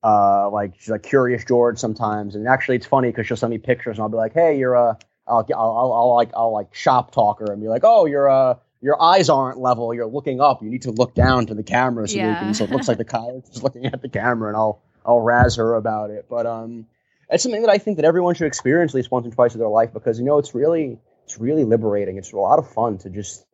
[0.03, 3.57] Uh, like she's like Curious George sometimes, and actually it's funny because she'll send me
[3.57, 6.75] pictures and I'll be like, "Hey, you're a," I'll, I'll, I'll, I'll like I'll like
[6.75, 9.93] shop talker and be like, "Oh, you're a." Your eyes aren't level.
[9.93, 10.61] You're looking up.
[10.61, 12.37] You need to look down to the camera so, yeah.
[12.37, 15.21] can, so it looks like the coyote is looking at the camera, and I'll I'll
[15.21, 16.25] razz her about it.
[16.29, 16.85] But um,
[17.29, 19.59] it's something that I think that everyone should experience at least once or twice in
[19.59, 22.17] their life because you know it's really it's really liberating.
[22.17, 23.45] It's a lot of fun to just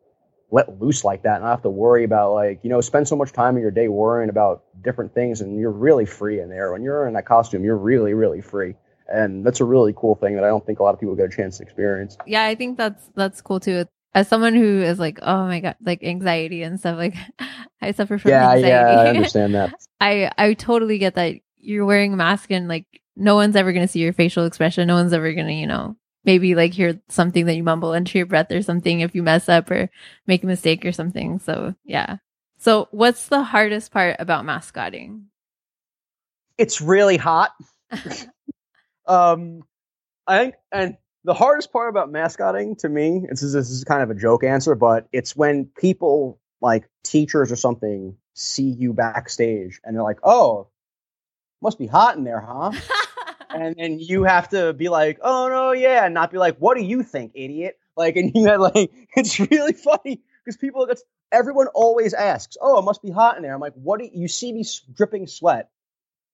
[0.52, 3.16] let loose like that and not have to worry about like you know spend so
[3.16, 6.72] much time in your day worrying about different things and you're really free in there.
[6.72, 8.76] When you're in that costume you're really really free.
[9.12, 11.26] And that's a really cool thing that i don't think a lot of people get
[11.26, 12.18] a chance to experience.
[12.26, 13.86] Yeah i think that's that's cool too.
[14.14, 17.16] As someone who is like oh my god like anxiety and stuff like
[17.82, 18.68] i suffer from yeah anxiety.
[18.68, 19.74] yeah i understand that.
[20.02, 23.86] I i totally get that you're wearing a mask and like no one's ever going
[23.86, 25.96] to see your facial expression no one's ever going to you know
[26.26, 29.50] maybe like hear something that you mumble under your breath or something if you mess
[29.50, 29.90] up or
[30.28, 31.40] make a mistake or something.
[31.40, 32.18] So, yeah.
[32.58, 35.26] So, what's the hardest part about mascotting?
[36.58, 37.52] It's really hot.
[39.08, 39.64] um,
[40.28, 44.04] I think, and the hardest part about mascotting to me, this is, this is kind
[44.04, 49.80] of a joke answer, but it's when people like teachers or something see you backstage
[49.84, 50.68] and they're like, "Oh,
[51.62, 52.72] must be hot in there, huh?"
[53.50, 56.78] and then you have to be like, "Oh no, yeah," and not be like, "What
[56.78, 61.04] do you think, idiot?" Like, and you had like, it's really funny because people, that's
[61.32, 64.28] everyone always asks, "Oh, it must be hot in there." I'm like, "What do you,
[64.28, 64.64] see me
[64.96, 65.70] dripping sweat?"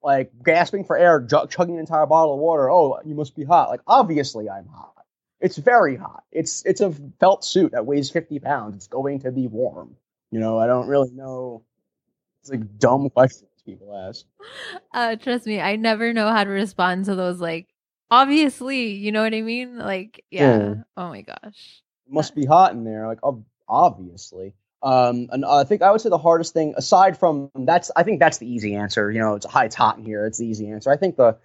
[0.03, 2.70] Like gasping for air, chugging an entire bottle of water.
[2.70, 3.70] Oh, you must be hot.
[3.70, 4.93] Like obviously I'm hot.
[5.39, 6.24] It's very hot.
[6.32, 8.76] It's it's a felt suit that weighs 50 pounds.
[8.76, 9.95] It's going to be warm.
[10.32, 11.63] You know, I don't really know.
[12.41, 14.26] It's like dumb questions people ask.
[14.93, 17.39] Uh, trust me, I never know how to respond to those.
[17.39, 17.68] Like,
[18.09, 19.78] obviously, you know what I mean?
[19.78, 20.57] Like, yeah.
[20.57, 20.74] yeah.
[20.95, 21.82] Oh my gosh.
[22.07, 23.07] It must be hot in there.
[23.07, 23.20] Like,
[23.68, 24.53] obviously.
[24.84, 28.20] Um, and I think I would say the hardest thing, aside from that's, I think
[28.20, 29.11] that's the easy answer.
[29.11, 30.26] You know, it's high, it's hot in here.
[30.26, 30.91] It's the easy answer.
[30.91, 31.38] I think the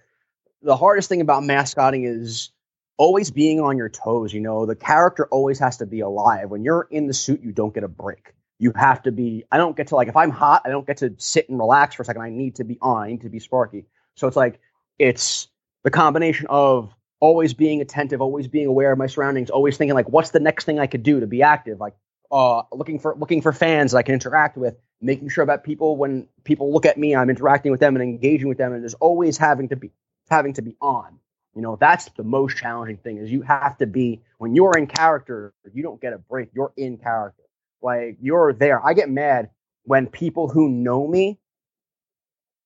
[0.61, 2.51] the hardest thing about mascotting is
[2.97, 4.31] always being on your toes.
[4.31, 6.51] You know, the character always has to be alive.
[6.51, 8.33] When you're in the suit, you don't get a break.
[8.61, 9.43] You have to be.
[9.51, 11.95] I don't get to like if I'm hot, I don't get to sit and relax
[11.95, 12.21] for a second.
[12.21, 13.01] I need to be on.
[13.01, 13.85] I need to be sparky.
[14.13, 14.59] So it's like
[14.99, 15.47] it's
[15.83, 20.09] the combination of always being attentive, always being aware of my surroundings, always thinking like,
[20.09, 21.79] what's the next thing I could do to be active?
[21.79, 21.95] Like,
[22.31, 25.97] uh, looking for looking for fans that I can interact with, making sure that people
[25.97, 28.93] when people look at me, I'm interacting with them and engaging with them, and there's
[28.93, 29.89] always having to be
[30.29, 31.17] having to be on.
[31.55, 34.85] You know, that's the most challenging thing is you have to be when you're in
[34.85, 36.49] character, you don't get a break.
[36.53, 37.41] You're in character.
[37.81, 38.85] Like you're there.
[38.85, 39.49] I get mad
[39.83, 41.39] when people who know me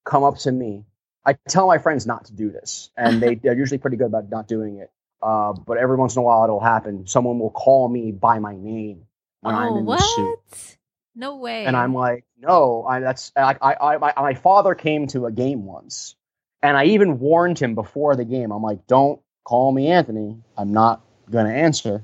[0.03, 0.85] come up to me.
[1.25, 4.29] I tell my friends not to do this, and they, they're usually pretty good about
[4.29, 4.91] not doing it.
[5.21, 7.07] Uh, but every once in a while, it'll happen.
[7.07, 9.05] Someone will call me by my name
[9.41, 9.99] when oh, I'm in what?
[9.99, 10.77] the suit.
[11.15, 11.65] No way.
[11.65, 15.31] And I'm like, no, I, that's I, I, I, my, my father came to a
[15.31, 16.15] game once,
[16.61, 18.51] and I even warned him before the game.
[18.51, 20.37] I'm like, don't call me Anthony.
[20.57, 21.01] I'm not
[21.31, 22.03] gonna answer.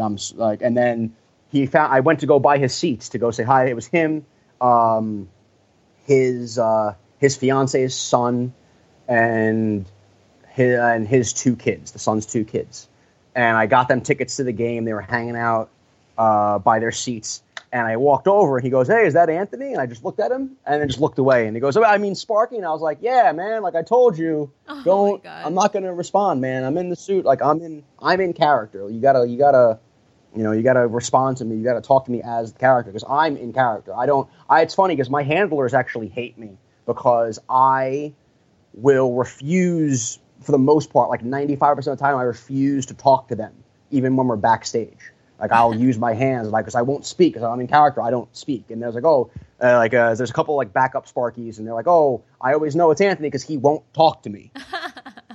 [0.00, 1.16] I'm like, and then
[1.50, 1.92] he found.
[1.92, 3.66] I went to go buy his seats to go say hi.
[3.66, 4.26] It was him,
[4.60, 5.28] um,
[6.04, 8.52] his uh, his fiance's son,
[9.08, 9.86] and
[10.48, 11.92] his and his two kids.
[11.92, 12.88] The son's two kids,
[13.34, 14.84] and I got them tickets to the game.
[14.84, 15.70] They were hanging out
[16.18, 17.42] uh, by their seats.
[17.72, 19.72] And I walked over and he goes, Hey, is that Anthony?
[19.72, 21.46] And I just looked at him and then just looked away.
[21.46, 22.56] And he goes, oh, I mean, Sparky.
[22.56, 25.84] And I was like, Yeah, man, like I told you, oh don't, I'm not going
[25.84, 26.64] to respond, man.
[26.64, 27.24] I'm in the suit.
[27.24, 28.88] Like I'm in, I'm in character.
[28.88, 29.78] You gotta, you gotta,
[30.36, 31.56] you know, you got to respond to me.
[31.56, 33.94] You got to talk to me as the character because I'm in character.
[33.96, 34.28] I don't.
[34.48, 38.12] I, it's funny because my handlers actually hate me because I
[38.74, 43.28] will refuse for the most part, like 95% of the time, I refuse to talk
[43.28, 43.52] to them,
[43.90, 45.10] even when we're backstage.
[45.40, 48.02] Like I'll use my hands, like because I won't speak because I'm in character.
[48.02, 48.70] I don't speak.
[48.70, 49.30] And there's like, oh,
[49.62, 52.76] uh, like uh, there's a couple like backup Sparkies, and they're like, oh, I always
[52.76, 54.52] know it's Anthony because he won't talk to me.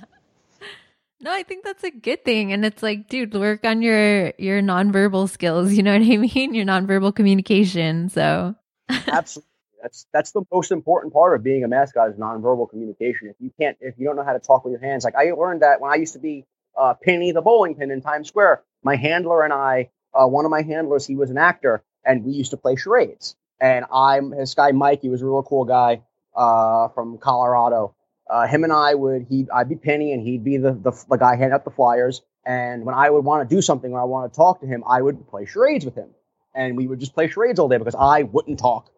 [1.21, 2.51] No, I think that's a good thing.
[2.51, 6.53] And it's like, dude, work on your your nonverbal skills, you know what I mean?
[6.53, 8.09] Your nonverbal communication.
[8.09, 8.55] So
[8.89, 9.47] Absolutely.
[9.81, 13.29] That's that's the most important part of being a mascot is nonverbal communication.
[13.29, 15.31] If you can't if you don't know how to talk with your hands, like I
[15.31, 16.45] learned that when I used to be
[16.77, 20.51] uh, Penny the bowling pin in Times Square, my handler and I, uh, one of
[20.51, 23.35] my handlers, he was an actor, and we used to play charades.
[23.59, 26.01] And I'm his guy Mike, he was a real cool guy
[26.35, 27.95] uh, from Colorado
[28.31, 31.17] uh, him and I would he I'd be Penny and he'd be the, the the
[31.17, 32.21] guy handing out the flyers.
[32.45, 34.83] And when I would want to do something, when I want to talk to him,
[34.87, 36.09] I would play charades with him,
[36.55, 38.89] and we would just play charades all day because I wouldn't talk.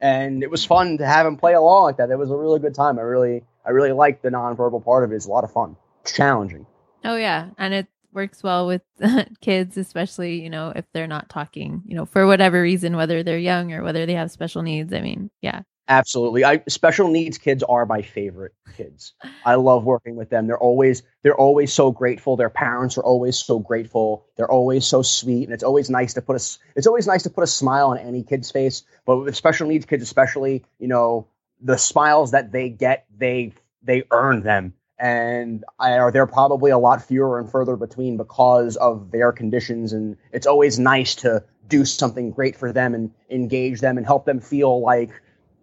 [0.00, 2.10] And it was fun to have him play along like that.
[2.10, 2.98] It was a really good time.
[2.98, 5.16] I really I really liked the nonverbal part of it.
[5.16, 5.76] It's a lot of fun.
[6.02, 6.66] It's challenging.
[7.04, 8.82] Oh yeah, and it works well with
[9.40, 13.38] kids, especially you know if they're not talking, you know, for whatever reason, whether they're
[13.38, 14.92] young or whether they have special needs.
[14.92, 15.62] I mean, yeah,
[15.92, 16.42] Absolutely.
[16.42, 19.12] I special needs kids are my favorite kids.
[19.44, 20.46] I love working with them.
[20.46, 22.34] They're always they're always so grateful.
[22.34, 24.24] Their parents are always so grateful.
[24.36, 27.30] They're always so sweet and it's always nice to put a it's always nice to
[27.30, 31.26] put a smile on any kid's face, but with special needs kids especially, you know,
[31.60, 34.72] the smiles that they get, they they earn them.
[34.98, 40.16] And I, they're probably a lot fewer and further between because of their conditions and
[40.32, 44.40] it's always nice to do something great for them and engage them and help them
[44.40, 45.10] feel like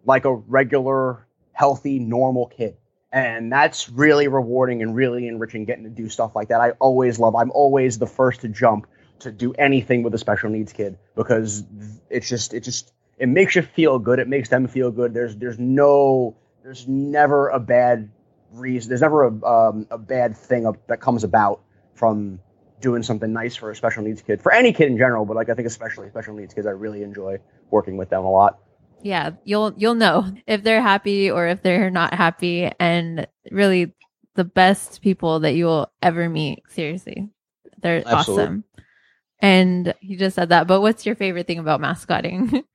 [0.05, 2.77] like a regular, healthy, normal kid.
[3.11, 6.61] And that's really rewarding and really enriching getting to do stuff like that.
[6.61, 8.87] I always love, I'm always the first to jump
[9.19, 11.63] to do anything with a special needs kid because
[12.09, 14.19] it's just, it just, it makes you feel good.
[14.19, 15.13] It makes them feel good.
[15.13, 18.09] There's, there's no, there's never a bad
[18.53, 18.89] reason.
[18.89, 21.61] There's never a, um, a bad thing that comes about
[21.95, 22.39] from
[22.79, 25.49] doing something nice for a special needs kid, for any kid in general, but like
[25.49, 27.39] I think especially special needs kids, I really enjoy
[27.71, 28.59] working with them a lot
[29.01, 33.93] yeah you'll you'll know if they're happy or if they're not happy and really
[34.35, 37.29] the best people that you will ever meet seriously
[37.81, 38.43] they're Absolutely.
[38.43, 38.63] awesome
[39.41, 42.63] and you just said that but what's your favorite thing about mascotting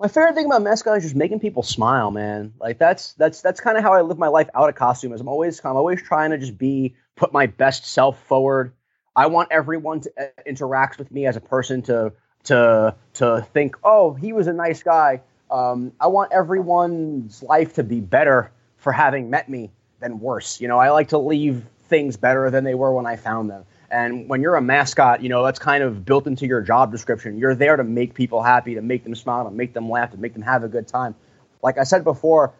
[0.00, 2.54] My favorite thing about mascot is just making people smile, man.
[2.58, 5.12] Like that's that's that's kind of how I live my life out of costume.
[5.12, 8.72] Is I'm always I'm always trying to just be put my best self forward.
[9.14, 12.14] I want everyone to uh, interact with me as a person to
[12.44, 15.20] to to think, oh, he was a nice guy.
[15.50, 19.70] Um, I want everyone's life to be better for having met me
[20.00, 20.60] than worse.
[20.60, 23.64] You know, I like to leave things better than they were when I found them.
[23.90, 27.38] And when you're a mascot, you know, that's kind of built into your job description.
[27.38, 30.16] You're there to make people happy, to make them smile, to make them laugh, to
[30.16, 31.16] make them have a good time.
[31.62, 32.54] Like I said before,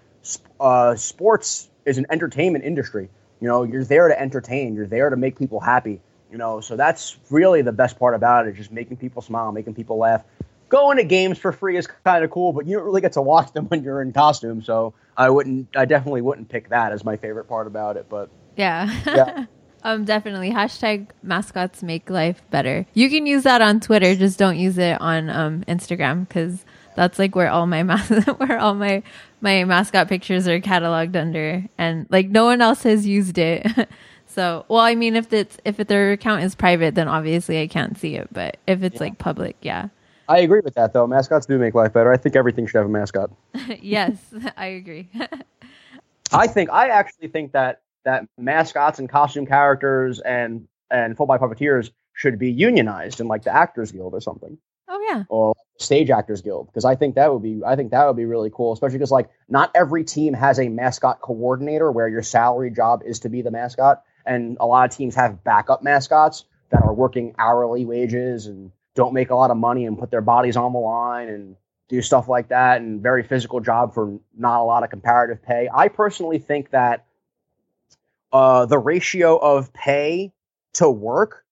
[0.58, 3.08] uh, sports is an entertainment industry.
[3.40, 6.00] You know, you're there to entertain, you're there to make people happy.
[6.30, 9.74] You know, so that's really the best part about it, just making people smile, making
[9.74, 10.24] people laugh.
[10.70, 13.22] Going to games for free is kind of cool, but you don't really get to
[13.22, 14.62] watch them when you're in costume.
[14.62, 18.06] So I wouldn't, I definitely wouldn't pick that as my favorite part about it.
[18.08, 19.44] But yeah, yeah.
[19.82, 20.50] Um, definitely.
[20.50, 22.86] Hashtag mascots make life better.
[22.94, 26.64] You can use that on Twitter, just don't use it on um, Instagram because
[26.96, 29.02] that's like where all my mas- where all my
[29.40, 33.66] my mascot pictures are cataloged under, and like no one else has used it.
[34.26, 37.96] so, well, I mean, if it's if their account is private, then obviously I can't
[37.96, 38.28] see it.
[38.32, 39.00] But if it's yeah.
[39.00, 39.88] like public, yeah.
[40.30, 41.08] I agree with that, though.
[41.08, 42.12] Mascots do make life better.
[42.12, 43.32] I think everything should have a mascot.
[43.82, 44.16] yes,
[44.56, 45.08] I agree.
[46.32, 51.42] I think I actually think that that mascots and costume characters and and full body
[51.42, 54.56] puppeteers should be unionized in like the Actors Guild or something.
[54.88, 55.24] Oh yeah.
[55.28, 58.24] Or Stage Actors Guild because I think that would be I think that would be
[58.24, 62.70] really cool, especially because like not every team has a mascot coordinator where your salary
[62.70, 66.82] job is to be the mascot, and a lot of teams have backup mascots that
[66.82, 70.56] are working hourly wages and don't make a lot of money and put their bodies
[70.56, 71.56] on the line and
[71.88, 75.68] do stuff like that and very physical job for not a lot of comparative pay.
[75.72, 77.06] I personally think that
[78.32, 80.32] uh, the ratio of pay
[80.74, 81.44] to work,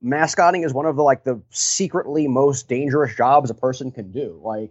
[0.00, 4.40] mascotting is one of the like the secretly most dangerous jobs a person can do.
[4.42, 4.70] Like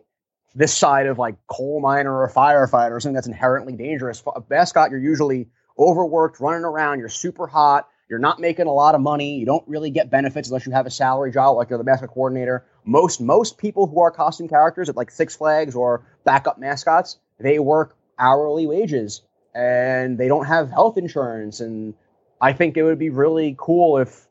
[0.55, 4.23] this side of like coal miner or firefighter or something that's inherently dangerous.
[4.35, 5.47] A mascot, you're usually
[5.77, 9.67] overworked, running around, you're super hot, you're not making a lot of money, you don't
[9.67, 12.63] really get benefits unless you have a salary job like you're the mascot coordinator.
[12.85, 17.57] Most most people who are costume characters at like Six Flags or backup mascots, they
[17.57, 19.23] work hourly wages
[19.55, 21.95] and they don't have health insurance and
[22.39, 24.27] I think it would be really cool if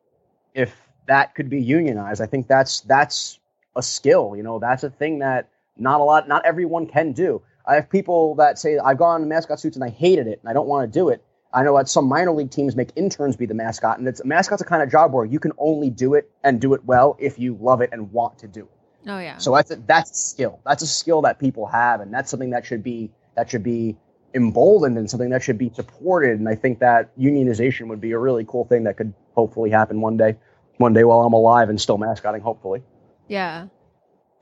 [0.54, 0.72] if
[1.08, 2.22] that could be unionized.
[2.22, 3.40] I think that's that's
[3.74, 7.42] a skill, you know, that's a thing that not a lot not everyone can do.
[7.66, 10.48] I have people that say I've gone to mascot suits and I hated it and
[10.48, 11.24] I don't want to do it.
[11.54, 14.26] I know that some minor league teams make interns be the mascot, and it's a
[14.26, 17.16] mascot's a kind of job where you can only do it and do it well
[17.18, 19.08] if you love it and want to do it.
[19.08, 19.38] Oh yeah.
[19.38, 20.60] So that's a, that's a skill.
[20.64, 23.96] That's a skill that people have, and that's something that should be that should be
[24.34, 26.38] emboldened and something that should be supported.
[26.38, 30.00] And I think that unionization would be a really cool thing that could hopefully happen
[30.00, 30.36] one day,
[30.78, 32.82] one day while I'm alive and still mascotting, hopefully.
[33.28, 33.66] Yeah.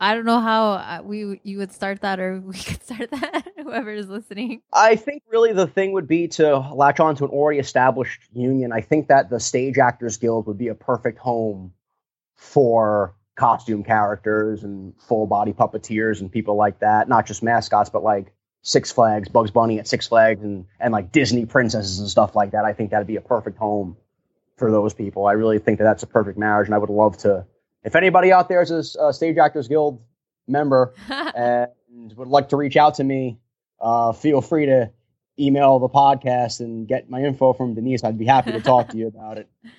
[0.00, 3.46] I don't know how uh, we you would start that or we could start that.
[3.62, 4.62] Whoever is listening.
[4.72, 8.72] I think really the thing would be to latch on to an already established union.
[8.72, 11.72] I think that the Stage Actors Guild would be a perfect home
[12.34, 17.08] for costume characters and full body puppeteers and people like that.
[17.08, 18.32] Not just mascots, but like
[18.62, 22.52] Six Flags, Bugs Bunny at Six Flags, and and like Disney princesses and stuff like
[22.52, 22.64] that.
[22.64, 23.96] I think that'd be a perfect home
[24.56, 25.26] for those people.
[25.26, 27.44] I really think that that's a perfect marriage, and I would love to.
[27.82, 30.02] If anybody out there is a, Stage Actors Guild
[30.46, 31.68] member and
[32.16, 33.38] would like to reach out to me,
[33.80, 34.90] uh, feel free to
[35.38, 38.04] email the podcast and get my info from Denise.
[38.04, 39.48] I'd be happy to talk to you about it.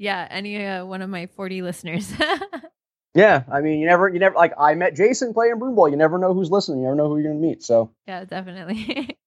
[0.00, 2.12] Yeah, any uh, one of my 40 listeners.
[3.14, 5.88] Yeah, I mean, you never, you never like I met Jason playing Broom Boy.
[5.88, 6.78] You never know who's listening.
[6.78, 7.64] You never know who you're gonna meet.
[7.64, 9.18] So yeah, definitely.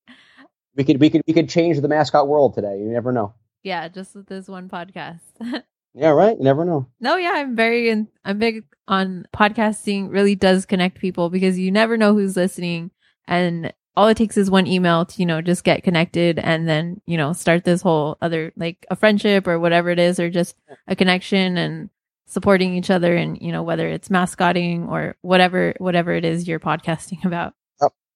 [0.76, 2.78] we could, we could, we could change the mascot world today.
[2.80, 3.34] You never know.
[3.64, 5.64] Yeah, just with this one podcast.
[5.94, 6.38] Yeah, right.
[6.38, 6.88] You never know.
[7.00, 10.12] No, yeah, I'm very, in, I'm big on podcasting.
[10.12, 12.92] Really does connect people because you never know who's listening,
[13.28, 17.02] and all it takes is one email to you know just get connected and then
[17.06, 20.56] you know start this whole other like a friendship or whatever it is or just
[20.88, 21.90] a connection and
[22.26, 26.60] supporting each other and you know whether it's mascotting or whatever whatever it is you're
[26.60, 27.54] podcasting about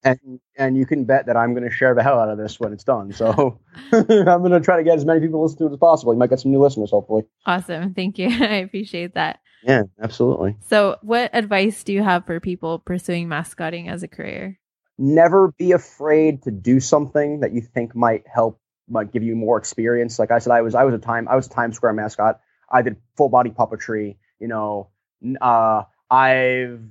[0.05, 2.59] and and you can bet that i'm going to share the hell out of this
[2.59, 3.11] when it's done.
[3.11, 3.59] So
[3.91, 6.13] i'm going to try to get as many people to listen to it as possible.
[6.13, 7.23] You might get some new listeners hopefully.
[7.45, 7.93] Awesome.
[7.93, 8.27] Thank you.
[8.41, 9.39] I appreciate that.
[9.63, 10.55] Yeah absolutely.
[10.67, 14.59] So what advice do you have for people pursuing mascotting as a career?
[14.97, 19.57] Never be afraid to do something that you think might help might give you more
[19.57, 20.19] experience.
[20.19, 22.39] Like i said i was i was a time i was a times square mascot.
[22.71, 24.17] I did full body puppetry.
[24.39, 24.89] You know,
[25.41, 26.81] uh, I've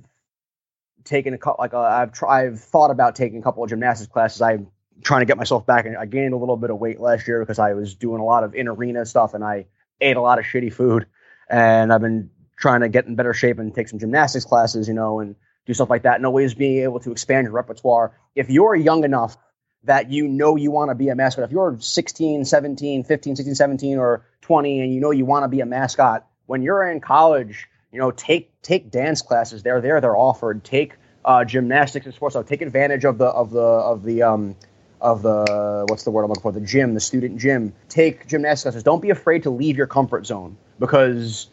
[1.05, 4.11] taken a couple, like uh, I've tried, I've thought about taking a couple of gymnastics
[4.11, 4.41] classes.
[4.41, 4.67] I'm
[5.01, 7.39] trying to get myself back, and I gained a little bit of weight last year
[7.39, 9.67] because I was doing a lot of in arena stuff, and I
[10.01, 11.05] ate a lot of shitty food,
[11.49, 14.87] and I've been trying to get in better shape and take some gymnastics classes.
[14.87, 15.35] You know, and
[15.65, 18.17] do stuff like that, and always being able to expand your repertoire.
[18.35, 19.37] If you're young enough
[19.83, 23.55] that you know you want to be a mascot, if you're 16, 17, 15, 16,
[23.55, 27.01] 17, or 20, and you know you want to be a mascot, when you're in
[27.01, 29.63] college, you know, take take dance classes.
[29.63, 30.01] They're there.
[30.01, 30.65] They're offered.
[30.65, 32.33] Take uh, gymnastics and sports.
[32.33, 34.57] So take advantage of the of the of the um,
[34.99, 36.51] of the what's the word I'm looking for?
[36.51, 37.73] The gym, the student gym.
[37.87, 38.83] Take gymnastics classes.
[38.83, 41.49] Don't be afraid to leave your comfort zone because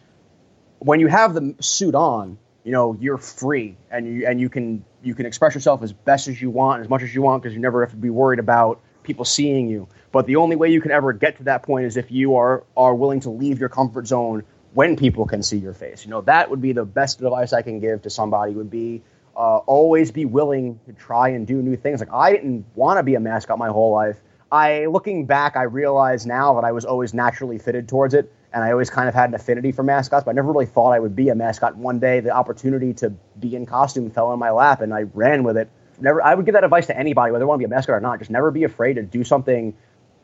[0.81, 4.85] when you have the suit on, you know you're free and you and you can
[5.01, 7.55] you can express yourself as best as you want, as much as you want, because
[7.55, 9.87] you never have to be worried about people seeing you.
[10.11, 12.65] But the only way you can ever get to that point is if you are
[12.77, 14.43] are willing to leave your comfort zone
[14.75, 16.05] when people can see your face.
[16.05, 18.53] You know that would be the best advice I can give to somebody.
[18.53, 19.03] Would be
[19.37, 22.01] uh, always be willing to try and do new things.
[22.01, 24.21] Like I didn't want to be a mascot my whole life.
[24.51, 28.63] I looking back, I realize now that I was always naturally fitted towards it and
[28.63, 30.99] I always kind of had an affinity for mascots, but I never really thought I
[30.99, 31.77] would be a mascot.
[31.77, 33.11] One day, the opportunity to
[33.41, 35.71] be in costume fell in my lap, and I ran with it.
[36.01, 37.95] Never, I would give that advice to anybody, whether they want to be a mascot
[37.95, 38.19] or not.
[38.19, 39.75] Just never be afraid to do something,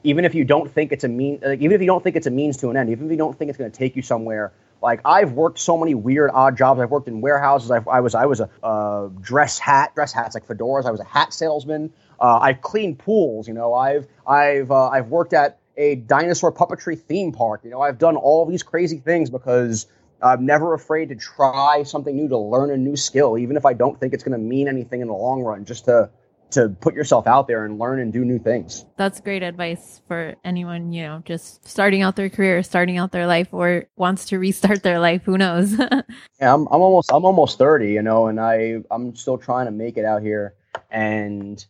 [0.05, 2.27] even if you don't think it's a mean, like, even if you don't think it's
[2.27, 4.03] a means to an end, even if you don't think it's going to take you
[4.03, 4.53] somewhere.
[4.81, 6.79] Like I've worked so many weird, odd jobs.
[6.81, 7.73] I've worked in warehouses.
[7.73, 10.87] I've, I was, I was a uh, dress hat, dress hats like fedoras.
[10.87, 11.93] I was a hat salesman.
[12.21, 13.49] Uh, I've cleaned pools.
[13.49, 17.63] You know, I've, I've, uh, I've worked at a dinosaur puppetry theme park.
[17.65, 19.89] You know, I've done all these crazy things because
[20.23, 23.73] I'm never afraid to try something new, to learn a new skill, even if I
[23.73, 26.11] don't think it's going to mean anything in the long run, just to
[26.51, 28.87] to put yourself out there and learn and do new things.
[28.97, 33.27] That's great advice for anyone, you know, just starting out their career, starting out their
[33.27, 35.79] life or wants to restart their life, who knows.
[35.79, 39.73] yeah, I'm I'm almost I'm almost 30, you know, and I I'm still trying to
[39.73, 40.55] make it out here
[40.91, 41.65] and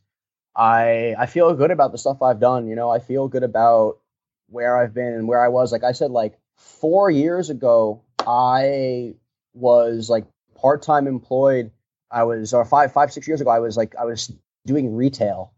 [0.55, 2.69] I I feel good about the stuff I've done.
[2.69, 3.99] You know, I feel good about
[4.49, 5.73] where I've been and where I was.
[5.73, 9.15] Like I said, like four years ago, I
[9.55, 11.71] was like part time employed.
[12.11, 14.33] I was or five five six years ago, I was like I was
[14.69, 15.53] doing retail,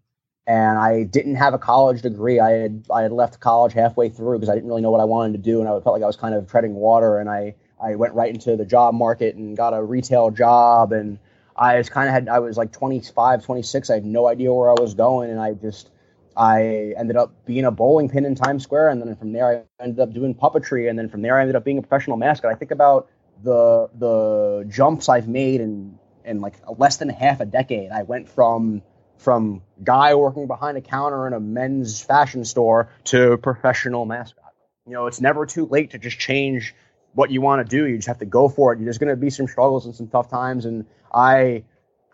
[0.47, 2.41] and I didn't have a college degree.
[2.41, 5.05] I had I had left college halfway through because I didn't really know what I
[5.05, 7.19] wanted to do, and I felt like I was kind of treading water.
[7.19, 11.19] And I I went right into the job market and got a retail job and
[11.61, 13.91] I was kind of had I was like 25, 26.
[13.91, 15.91] I had no idea where I was going, and I just
[16.37, 19.85] I ended up being a bowling pin in Times Square, and then from there I
[19.85, 22.51] ended up doing puppetry, and then from there I ended up being a professional mascot.
[22.51, 23.11] I think about
[23.43, 27.91] the the jumps I've made in in like less than half a decade.
[27.91, 28.83] I went from
[29.21, 34.53] from guy working behind a counter in a men's fashion store to professional mascot.
[34.87, 36.75] You know, it's never too late to just change
[37.13, 37.87] what you want to do.
[37.87, 38.83] You just have to go for it.
[38.83, 41.65] There's going to be some struggles and some tough times, and I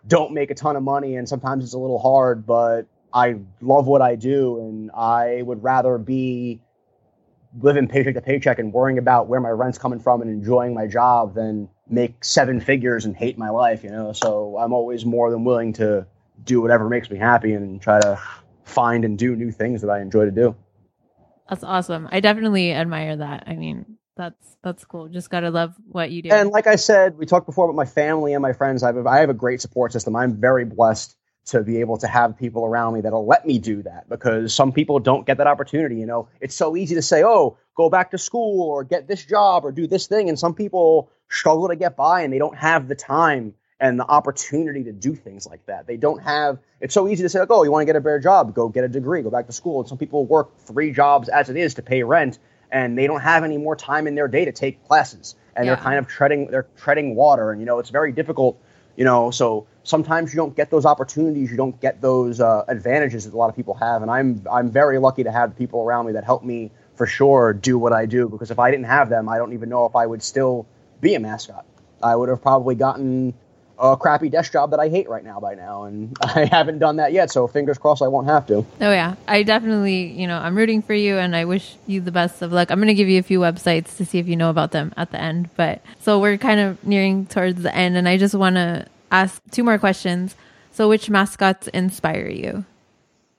[0.05, 2.83] don't make a ton of money, and sometimes it's a little hard, but
[3.13, 6.61] I love what I do, and I would rather be
[7.59, 10.87] living paycheck to paycheck and worrying about where my rent's coming from and enjoying my
[10.87, 14.11] job than make seven figures and hate my life, you know.
[14.11, 16.05] So I'm always more than willing to
[16.43, 18.19] do whatever makes me happy and try to
[18.63, 20.55] find and do new things that I enjoy to do.
[21.49, 22.07] That's awesome.
[22.11, 23.45] I definitely admire that.
[23.47, 25.07] I mean, that's that's cool.
[25.07, 26.29] Just gotta love what you do.
[26.29, 28.83] And like I said, we talked before about my family and my friends.
[28.83, 30.15] I have, I have a great support system.
[30.15, 31.15] I'm very blessed
[31.45, 34.73] to be able to have people around me that'll let me do that because some
[34.73, 35.95] people don't get that opportunity.
[35.95, 39.23] You know, it's so easy to say, "Oh, go back to school or get this
[39.23, 42.57] job or do this thing," and some people struggle to get by and they don't
[42.57, 45.85] have the time and the opportunity to do things like that.
[45.85, 46.57] They don't have.
[46.81, 48.53] It's so easy to say, like, "Oh, you want to get a better job?
[48.53, 49.21] Go get a degree.
[49.21, 52.03] Go back to school." And some people work three jobs as it is to pay
[52.03, 52.39] rent
[52.71, 55.75] and they don't have any more time in their day to take classes and yeah.
[55.75, 58.61] they're kind of treading they're treading water and you know it's very difficult
[58.95, 63.25] you know so sometimes you don't get those opportunities you don't get those uh, advantages
[63.25, 66.05] that a lot of people have and i'm i'm very lucky to have people around
[66.05, 69.09] me that help me for sure do what i do because if i didn't have
[69.09, 70.65] them i don't even know if i would still
[70.99, 71.65] be a mascot
[72.03, 73.33] i would have probably gotten
[73.79, 76.97] a crappy desk job that I hate right now by now, and I haven't done
[76.97, 77.31] that yet.
[77.31, 78.57] So fingers crossed, I won't have to.
[78.57, 82.11] Oh yeah, I definitely, you know, I'm rooting for you, and I wish you the
[82.11, 82.71] best of luck.
[82.71, 84.93] I'm going to give you a few websites to see if you know about them
[84.97, 85.49] at the end.
[85.55, 89.41] But so we're kind of nearing towards the end, and I just want to ask
[89.51, 90.35] two more questions.
[90.71, 92.65] So, which mascots inspire you?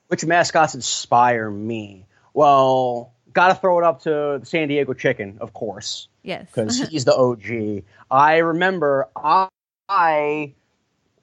[0.07, 2.05] Which mascots inspire me?
[2.33, 6.07] Well, got to throw it up to the San Diego Chicken, of course.
[6.23, 7.83] Yes, because he's the OG.
[8.11, 9.47] I remember I
[9.89, 10.53] I,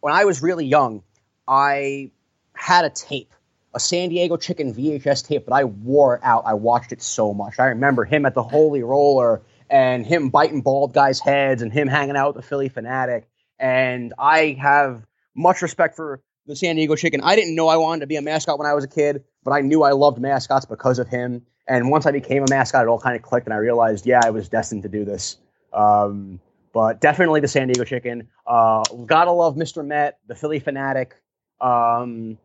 [0.01, 1.05] when I was really young,
[1.47, 2.11] I
[2.55, 3.33] had a tape,
[3.73, 6.43] a San Diego Chicken VHS tape, but I wore it out.
[6.47, 7.61] I watched it so much.
[7.61, 11.87] I remember him at the Holy Roller and him biting bald guys' heads and him
[11.87, 13.25] hanging out with the Phillie Phanatic.
[13.59, 17.21] And I have much respect for the San Diego Chicken.
[17.23, 19.53] I didn't know I wanted to be a mascot when I was a kid, but
[19.53, 21.47] I knew I loved mascots because of him.
[21.69, 24.21] And once I became a mascot, it all kind of clicked, and I realized, yeah,
[24.25, 25.37] I was destined to do this.
[25.73, 26.41] Um,
[26.77, 28.29] but definitely the San Diego Chicken.
[28.47, 29.83] Uh, gotta love Mr.
[29.83, 31.13] Met, the Phillie phanatic.
[31.59, 32.37] Um,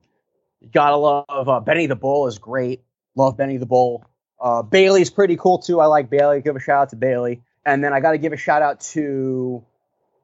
[0.71, 2.81] gotta love uh, Benny the Bull is great.
[3.13, 4.05] Love Benny the Bull.
[4.39, 5.81] Uh, Bailey's pretty cool too.
[5.81, 6.41] I like Bailey.
[6.41, 7.41] Give a shout out to Bailey.
[7.65, 9.65] And then I got to give a shout out to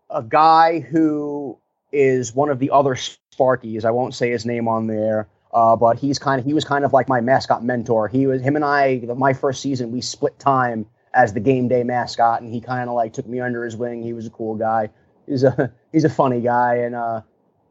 [0.10, 1.58] a guy who
[1.91, 3.84] is one of the other Sparkies.
[3.84, 6.86] I won't say his name on there, uh, but he's kind of he was kind
[6.86, 8.08] of like my mascot mentor.
[8.08, 9.01] He was him and I.
[9.18, 10.86] My first season, we split time
[11.18, 14.03] as the game day mascot, and he kind of like took me under his wing.
[14.03, 14.91] He was a cool guy.
[15.26, 17.22] He's a he's a funny guy, and uh,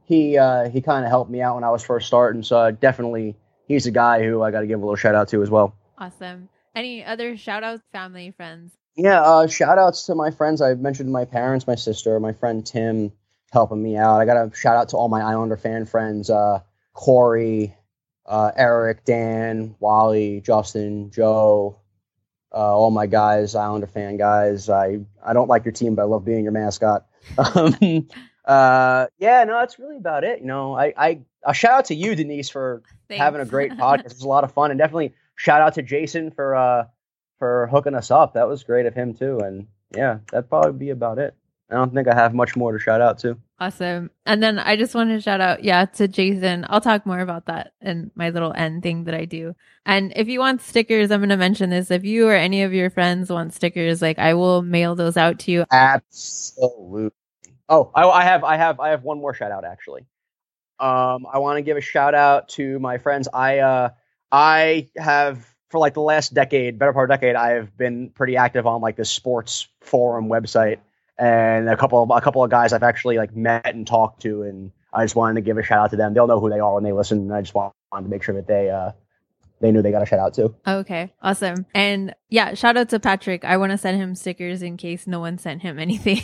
[0.05, 2.43] he uh, he kind of helped me out when I was first starting.
[2.43, 3.37] So definitely,
[3.69, 5.75] he's a guy who I got to give a little shout out to as well.
[5.97, 6.49] Awesome.
[6.75, 8.73] Any other shout outs, family, friends?
[8.97, 10.61] Yeah, uh, shout outs to my friends.
[10.61, 13.13] I mentioned my parents, my sister, my friend Tim
[13.53, 14.21] helping me out.
[14.21, 16.61] I got a shout out to all my Islander fan friends uh,
[16.95, 17.75] Corey,
[18.27, 21.79] uh, Eric, Dan, Wally, Justin, Joe,
[22.57, 24.71] uh, all my guys, Islander fan guys.
[24.71, 27.07] I, I don't like your team, but I love being your mascot.
[27.37, 28.09] Um,
[28.45, 30.41] uh, yeah, no, that's really about it.
[30.41, 33.21] You know, I, I, a shout out to you, Denise, for Thanks.
[33.21, 34.07] having a great podcast.
[34.07, 36.85] It was a lot of fun, and definitely shout out to Jason for uh,
[37.41, 38.35] for hooking us up.
[38.35, 39.41] That was great of him too.
[39.41, 41.35] And yeah, that'd probably be about it.
[41.71, 43.37] I don't think I have much more to shout out to.
[43.59, 44.11] Awesome.
[44.25, 46.65] And then I just want to shout out, yeah, to Jason.
[46.69, 49.57] I'll talk more about that in my little end thing that I do.
[49.85, 51.91] And if you want stickers, I'm going to mention this.
[51.91, 55.41] If you or any of your friends want stickers, like I will mail those out
[55.41, 55.65] to you.
[55.73, 57.11] Absolutely.
[57.69, 60.07] Oh, I, I have, I have, I have one more shout out actually.
[60.79, 63.29] Um, I want to give a shout out to my friends.
[63.33, 63.89] I, uh,
[64.31, 68.37] I have for like the last decade, better part of decade, I have been pretty
[68.37, 70.79] active on like the sports forum website,
[71.19, 74.43] and a couple of a couple of guys I've actually like met and talked to,
[74.43, 76.15] and I just wanted to give a shout out to them.
[76.15, 78.35] They'll know who they are when they listen, and I just wanted to make sure
[78.35, 78.93] that they uh
[79.61, 80.55] they knew they got a shout out too.
[80.67, 81.65] Okay, awesome.
[81.75, 83.45] And yeah, shout out to Patrick.
[83.45, 86.21] I want to send him stickers in case no one sent him anything.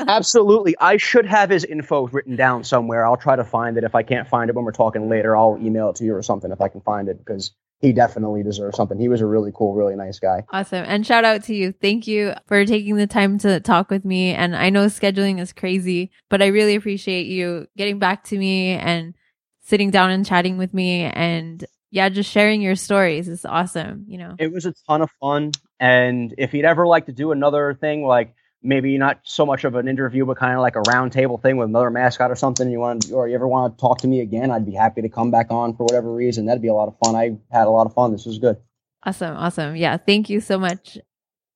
[0.00, 0.74] Absolutely.
[0.78, 3.06] I should have his info written down somewhere.
[3.06, 3.84] I'll try to find it.
[3.84, 6.22] If I can't find it when we're talking later, I'll email it to you or
[6.22, 7.52] something if I can find it because
[7.84, 8.98] he definitely deserves something.
[8.98, 10.44] He was a really cool, really nice guy.
[10.50, 10.84] Awesome.
[10.86, 11.72] And shout out to you.
[11.72, 14.32] Thank you for taking the time to talk with me.
[14.32, 18.70] And I know scheduling is crazy, but I really appreciate you getting back to me
[18.70, 19.14] and
[19.60, 24.18] sitting down and chatting with me and yeah, just sharing your stories is awesome, you
[24.18, 24.34] know.
[24.38, 25.52] It was a ton of fun.
[25.78, 28.34] And if you'd ever like to do another thing like
[28.64, 31.68] maybe not so much of an interview, but kind of like a roundtable thing with
[31.68, 32.68] another mascot or something.
[32.70, 34.50] You want, or you ever want to talk to me again?
[34.50, 36.46] I'd be happy to come back on for whatever reason.
[36.46, 37.14] That'd be a lot of fun.
[37.14, 38.12] I had a lot of fun.
[38.12, 38.56] This was good.
[39.04, 39.76] Awesome, awesome.
[39.76, 40.98] Yeah, thank you so much.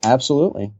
[0.05, 0.73] Absolutely.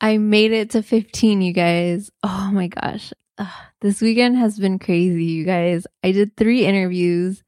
[0.00, 2.10] I made it to 15, you guys.
[2.22, 3.12] Oh my gosh.
[3.38, 3.46] Ugh,
[3.82, 5.86] this weekend has been crazy, you guys.
[6.02, 7.42] I did three interviews.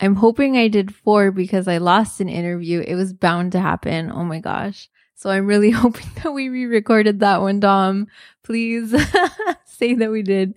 [0.00, 2.80] I'm hoping I did four because I lost an interview.
[2.80, 4.12] It was bound to happen.
[4.12, 4.88] Oh my gosh.
[5.18, 8.06] So I'm really hoping that we re-recorded that one, Dom.
[8.44, 8.94] Please
[9.64, 10.54] say that we did.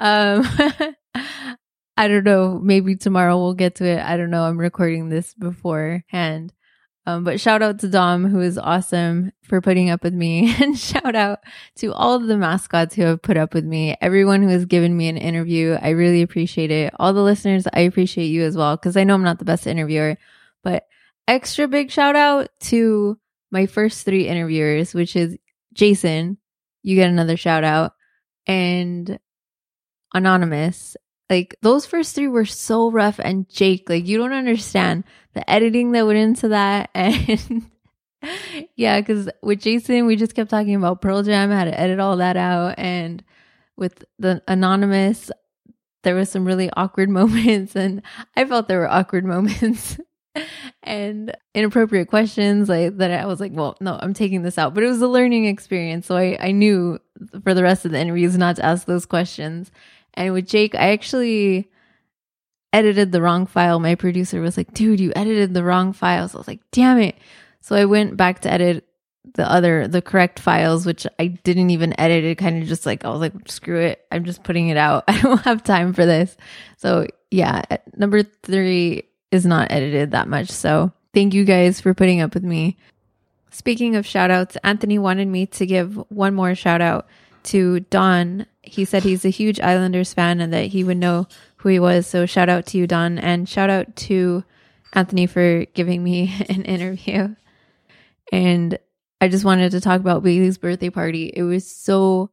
[0.00, 0.42] Um,
[1.96, 2.58] I don't know.
[2.58, 4.00] Maybe tomorrow we'll get to it.
[4.00, 4.42] I don't know.
[4.42, 6.52] I'm recording this beforehand.
[7.06, 10.56] Um, but shout out to Dom, who is awesome for putting up with me.
[10.60, 11.38] and shout out
[11.76, 13.96] to all of the mascots who have put up with me.
[14.00, 15.78] Everyone who has given me an interview.
[15.80, 16.92] I really appreciate it.
[16.98, 19.68] All the listeners, I appreciate you as well, because I know I'm not the best
[19.68, 20.16] interviewer,
[20.64, 20.88] but
[21.28, 23.19] extra big shout out to
[23.50, 25.36] my first three interviewers, which is
[25.72, 26.38] Jason,
[26.82, 27.92] you get another shout out,
[28.46, 29.18] and
[30.14, 30.96] Anonymous.
[31.28, 35.92] Like those first three were so rough, and Jake, like you don't understand the editing
[35.92, 37.70] that went into that, and
[38.76, 42.16] yeah, because with Jason, we just kept talking about Pearl Jam, how to edit all
[42.16, 43.22] that out, and
[43.76, 45.30] with the Anonymous,
[46.02, 48.02] there was some really awkward moments, and
[48.36, 49.98] I felt there were awkward moments
[50.82, 54.74] and inappropriate questions like that I was like, well, no, I'm taking this out.
[54.74, 56.06] But it was a learning experience.
[56.06, 56.98] So I, I knew
[57.42, 59.70] for the rest of the interviews not to ask those questions.
[60.14, 61.70] And with Jake, I actually
[62.72, 63.80] edited the wrong file.
[63.80, 66.34] My producer was like, dude, you edited the wrong files.
[66.34, 67.16] I was like, damn it.
[67.60, 68.86] So I went back to edit
[69.34, 73.04] the other the correct files which i didn't even edit it kind of just like
[73.04, 76.06] i was like screw it i'm just putting it out i don't have time for
[76.06, 76.36] this
[76.78, 77.62] so yeah
[77.96, 80.50] number three is not edited that much.
[80.50, 82.76] So thank you guys for putting up with me.
[83.50, 87.08] Speaking of shout outs, Anthony wanted me to give one more shout out
[87.44, 88.46] to Don.
[88.62, 91.26] He said he's a huge Islanders fan and that he would know
[91.56, 92.06] who he was.
[92.06, 94.44] So shout out to you, Don, and shout out to
[94.92, 97.34] Anthony for giving me an interview.
[98.32, 98.78] And
[99.20, 101.32] I just wanted to talk about Bailey's birthday party.
[101.34, 102.30] It was so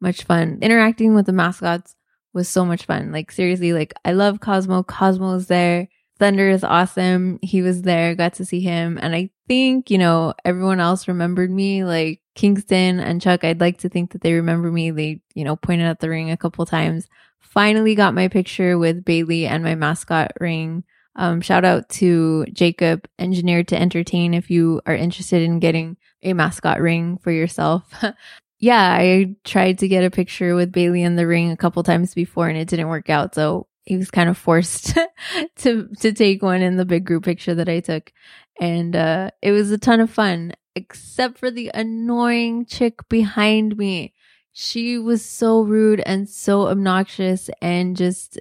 [0.00, 0.58] much fun.
[0.62, 1.96] Interacting with the mascots
[2.32, 3.10] was so much fun.
[3.10, 4.82] Like seriously, like I love Cosmo.
[4.82, 5.88] Cosmo is there
[6.18, 7.38] Thunder is awesome.
[7.42, 8.98] He was there, got to see him.
[9.00, 13.44] And I think, you know, everyone else remembered me, like Kingston and Chuck.
[13.44, 14.90] I'd like to think that they remember me.
[14.90, 17.08] They, you know, pointed at the ring a couple times.
[17.38, 20.84] Finally got my picture with Bailey and my mascot ring.
[21.14, 26.32] Um, shout out to Jacob, Engineered to Entertain, if you are interested in getting a
[26.32, 27.92] mascot ring for yourself.
[28.58, 32.14] yeah, I tried to get a picture with Bailey in the ring a couple times
[32.14, 33.34] before and it didn't work out.
[33.34, 34.94] So he was kind of forced
[35.56, 38.12] to to take one in the big group picture that I took.
[38.60, 44.12] And uh, it was a ton of fun, except for the annoying chick behind me.
[44.52, 48.38] She was so rude and so obnoxious and just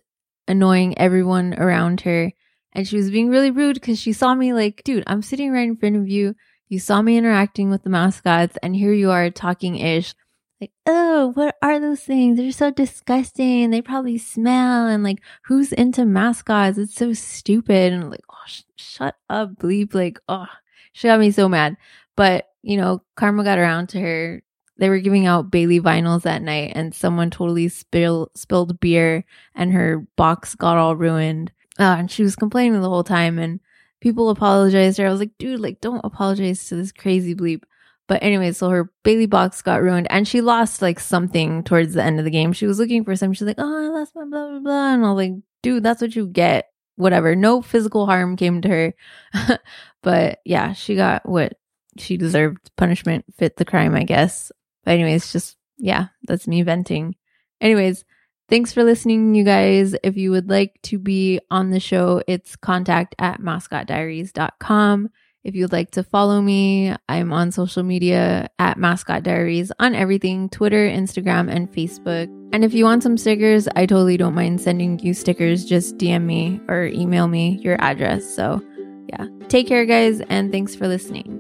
[0.50, 2.34] annoying everyone around her.
[2.74, 5.68] And she was being really rude because she saw me like, dude, I'm sitting right
[5.68, 6.36] in front of you.
[6.68, 10.14] You saw me interacting with the mascots, and here you are talking ish.
[10.60, 12.38] Like, oh, what are those things?
[12.38, 13.70] They're so disgusting.
[13.70, 14.88] They probably smell.
[14.88, 16.80] And like, who's into mascots?
[16.80, 17.94] It's so stupid.
[17.94, 19.94] And like, oh, sh- shut up, bleep.
[19.94, 20.48] Like, oh,
[20.94, 21.78] she got me so mad.
[22.16, 24.42] But, you know, karma got around to her.
[24.80, 29.74] They were giving out Bailey vinyls that night, and someone totally spill, spilled beer, and
[29.74, 31.52] her box got all ruined.
[31.80, 33.40] Uh, and she was complaining the whole time.
[33.40, 33.60] And
[34.02, 35.08] people apologized to her.
[35.08, 37.64] I was like, dude, like, don't apologize to this crazy bleep.
[38.08, 42.04] But anyway, so her Bailey box got ruined and she lost like something towards the
[42.04, 42.54] end of the game.
[42.54, 43.34] She was looking for something.
[43.34, 44.94] She's like, oh, I lost my blah, blah, blah.
[44.94, 46.68] And I was like, dude, that's what you get.
[46.96, 47.36] Whatever.
[47.36, 48.94] No physical harm came to her.
[50.04, 51.54] but yeah, she got what
[51.98, 52.72] she deserved.
[52.78, 54.52] Punishment fit the crime, I guess.
[54.86, 57.16] But anyways, just, yeah, that's me venting.
[57.60, 58.06] Anyways,
[58.50, 59.94] Thanks for listening, you guys.
[60.04, 65.10] If you would like to be on the show, it's contact at mascotdiaries.com.
[65.48, 70.50] If you'd like to follow me, I'm on social media at Mascot Diaries on everything
[70.50, 72.26] Twitter, Instagram, and Facebook.
[72.52, 75.64] And if you want some stickers, I totally don't mind sending you stickers.
[75.64, 78.26] Just DM me or email me your address.
[78.30, 78.62] So,
[79.08, 79.28] yeah.
[79.48, 81.38] Take care, guys, and thanks for listening.